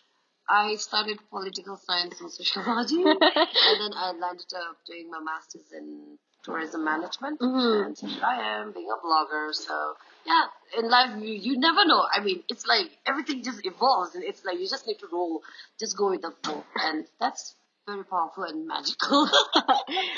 I 0.47 0.75
studied 0.77 1.19
political 1.29 1.77
science 1.77 2.19
and 2.21 2.31
sociology, 2.31 3.03
and 3.03 3.17
then 3.21 3.93
I 3.95 4.13
landed 4.19 4.51
up 4.55 4.77
doing 4.87 5.09
my 5.11 5.19
master's 5.19 5.71
in 5.71 6.17
tourism 6.43 6.83
management. 6.83 7.39
Mm-hmm. 7.39 7.85
And 7.85 7.97
here 7.97 8.23
I 8.23 8.61
am 8.61 8.71
being 8.71 8.89
a 8.89 9.05
blogger. 9.05 9.53
So 9.53 9.95
yeah, 10.25 10.45
in 10.77 10.89
life 10.89 11.21
you, 11.21 11.33
you 11.33 11.59
never 11.59 11.85
know. 11.85 12.05
I 12.11 12.21
mean, 12.21 12.43
it's 12.49 12.65
like 12.65 12.87
everything 13.05 13.43
just 13.43 13.65
evolves, 13.65 14.15
and 14.15 14.23
it's 14.23 14.43
like 14.45 14.59
you 14.59 14.67
just 14.67 14.87
need 14.87 14.99
to 14.99 15.07
roll, 15.11 15.41
just 15.79 15.97
go 15.97 16.09
with 16.11 16.21
the 16.21 16.33
flow, 16.43 16.63
and 16.75 17.05
that's 17.19 17.55
very 17.87 18.03
powerful 18.03 18.43
and 18.43 18.67
magical. 18.67 19.27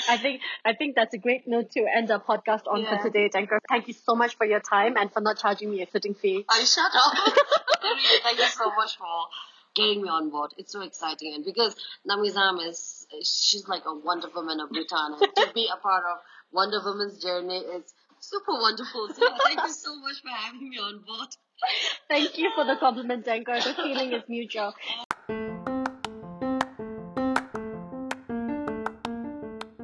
I 0.08 0.18
think 0.20 0.42
I 0.64 0.74
think 0.74 0.94
that's 0.94 1.14
a 1.14 1.18
great 1.18 1.46
note 1.46 1.70
to 1.72 1.86
end 1.86 2.10
our 2.10 2.20
podcast 2.20 2.62
on 2.70 2.82
yeah. 2.82 2.98
for 2.98 3.04
today, 3.04 3.28
Denkar. 3.28 3.58
Thank 3.68 3.88
you 3.88 3.94
so 3.94 4.14
much 4.14 4.36
for 4.36 4.46
your 4.46 4.60
time 4.60 4.96
and 4.96 5.12
for 5.12 5.20
not 5.20 5.38
charging 5.38 5.70
me 5.70 5.82
a 5.82 5.90
sitting 5.90 6.14
fee. 6.14 6.44
I 6.48 6.64
shut 6.64 6.92
up. 6.94 7.14
thank 8.22 8.38
you 8.38 8.48
so 8.48 8.70
much 8.74 8.96
for 8.98 9.06
getting 9.74 10.02
me 10.02 10.08
on 10.08 10.30
board. 10.30 10.52
It's 10.58 10.72
so 10.72 10.82
exciting, 10.82 11.34
and 11.34 11.44
because 11.44 11.74
Namgay 12.08 12.32
Zam 12.32 12.58
is 12.58 13.06
she's 13.22 13.66
like 13.68 13.84
a 13.86 13.94
Wonder 13.94 14.28
Woman 14.34 14.60
of 14.60 14.70
Bhutan, 14.70 15.14
and 15.20 15.36
to 15.36 15.52
be 15.54 15.68
a 15.72 15.76
part 15.80 16.04
of 16.04 16.18
Wonder 16.52 16.80
Woman's 16.84 17.22
journey 17.22 17.56
is 17.58 17.94
super 18.22 18.52
wonderful. 18.52 19.08
So 19.14 19.28
thank 19.44 19.60
you 19.62 19.72
so 19.72 19.96
much 19.96 20.22
for 20.22 20.28
having 20.28 20.68
me 20.70 20.78
on 20.78 21.02
board. 21.06 21.28
Thank 22.08 22.38
you 22.38 22.50
for 22.54 22.64
the 22.64 22.76
compliment, 22.76 23.24
Denkar. 23.26 23.62
The 23.62 23.74
feeling 23.74 24.12
is 24.12 24.22
mutual. 24.28 24.74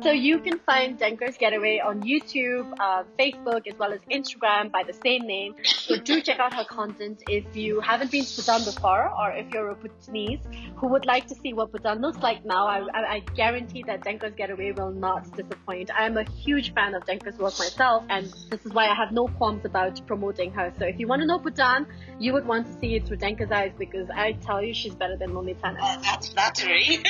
So 0.09 0.13
you 0.13 0.39
can 0.39 0.59
find 0.61 0.99
Denkar's 0.99 1.37
Getaway 1.37 1.81
on 1.81 2.01
YouTube, 2.01 2.73
uh, 2.81 3.03
Facebook, 3.19 3.67
as 3.67 3.79
well 3.79 3.93
as 3.93 4.01
Instagram 4.11 4.73
by 4.73 4.83
the 4.83 4.95
same 4.95 5.27
name. 5.27 5.55
So 5.63 5.99
do 5.99 6.23
check 6.23 6.39
out 6.39 6.55
her 6.55 6.65
content 6.65 7.23
if 7.29 7.55
you 7.55 7.81
haven't 7.81 8.11
been 8.11 8.25
to 8.25 8.37
Bhutan 8.37 8.65
before 8.65 9.13
or 9.21 9.33
if 9.33 9.53
you're 9.53 9.69
a 9.69 9.75
Bhutanese 9.75 10.41
who 10.77 10.87
would 10.89 11.05
like 11.05 11.27
to 11.27 11.35
see 11.35 11.53
what 11.53 11.73
Bhutan 11.73 12.01
looks 12.01 12.21
like 12.21 12.43
now. 12.47 12.67
I, 12.67 12.79
I, 12.95 13.13
I 13.17 13.19
guarantee 13.37 13.83
that 13.87 14.03
Denkar's 14.03 14.35
Getaway 14.35 14.73
will 14.73 14.93
not 14.93 15.31
disappoint. 15.37 15.91
I 15.95 16.07
am 16.07 16.17
a 16.17 16.25
huge 16.25 16.73
fan 16.73 16.95
of 16.95 17.05
Denkar's 17.05 17.37
work 17.37 17.59
myself 17.59 18.03
and 18.09 18.33
this 18.51 18.65
is 18.65 18.73
why 18.73 18.87
I 18.87 18.95
have 18.95 19.13
no 19.13 19.29
qualms 19.29 19.67
about 19.67 20.01
promoting 20.07 20.53
her. 20.53 20.73
So 20.79 20.87
if 20.87 20.99
you 20.99 21.07
want 21.07 21.21
to 21.21 21.27
know 21.27 21.39
Bhutan, 21.39 21.87
you 22.19 22.33
would 22.33 22.47
want 22.47 22.67
to 22.67 22.73
see 22.81 22.95
it 22.95 23.07
through 23.07 23.19
Denkar's 23.19 23.51
eyes 23.51 23.73
because 23.79 24.09
I 24.09 24.33
tell 24.33 24.63
you 24.63 24.73
she's 24.73 24.95
better 24.95 25.19
than 25.19 25.35
Planet. 25.57 25.83
Uh, 25.83 25.99
that's 26.01 26.29
flattery. 26.29 27.05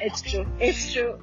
it's 0.00 0.22
true. 0.22 0.46
It's 0.58 0.92
true. 0.92 1.20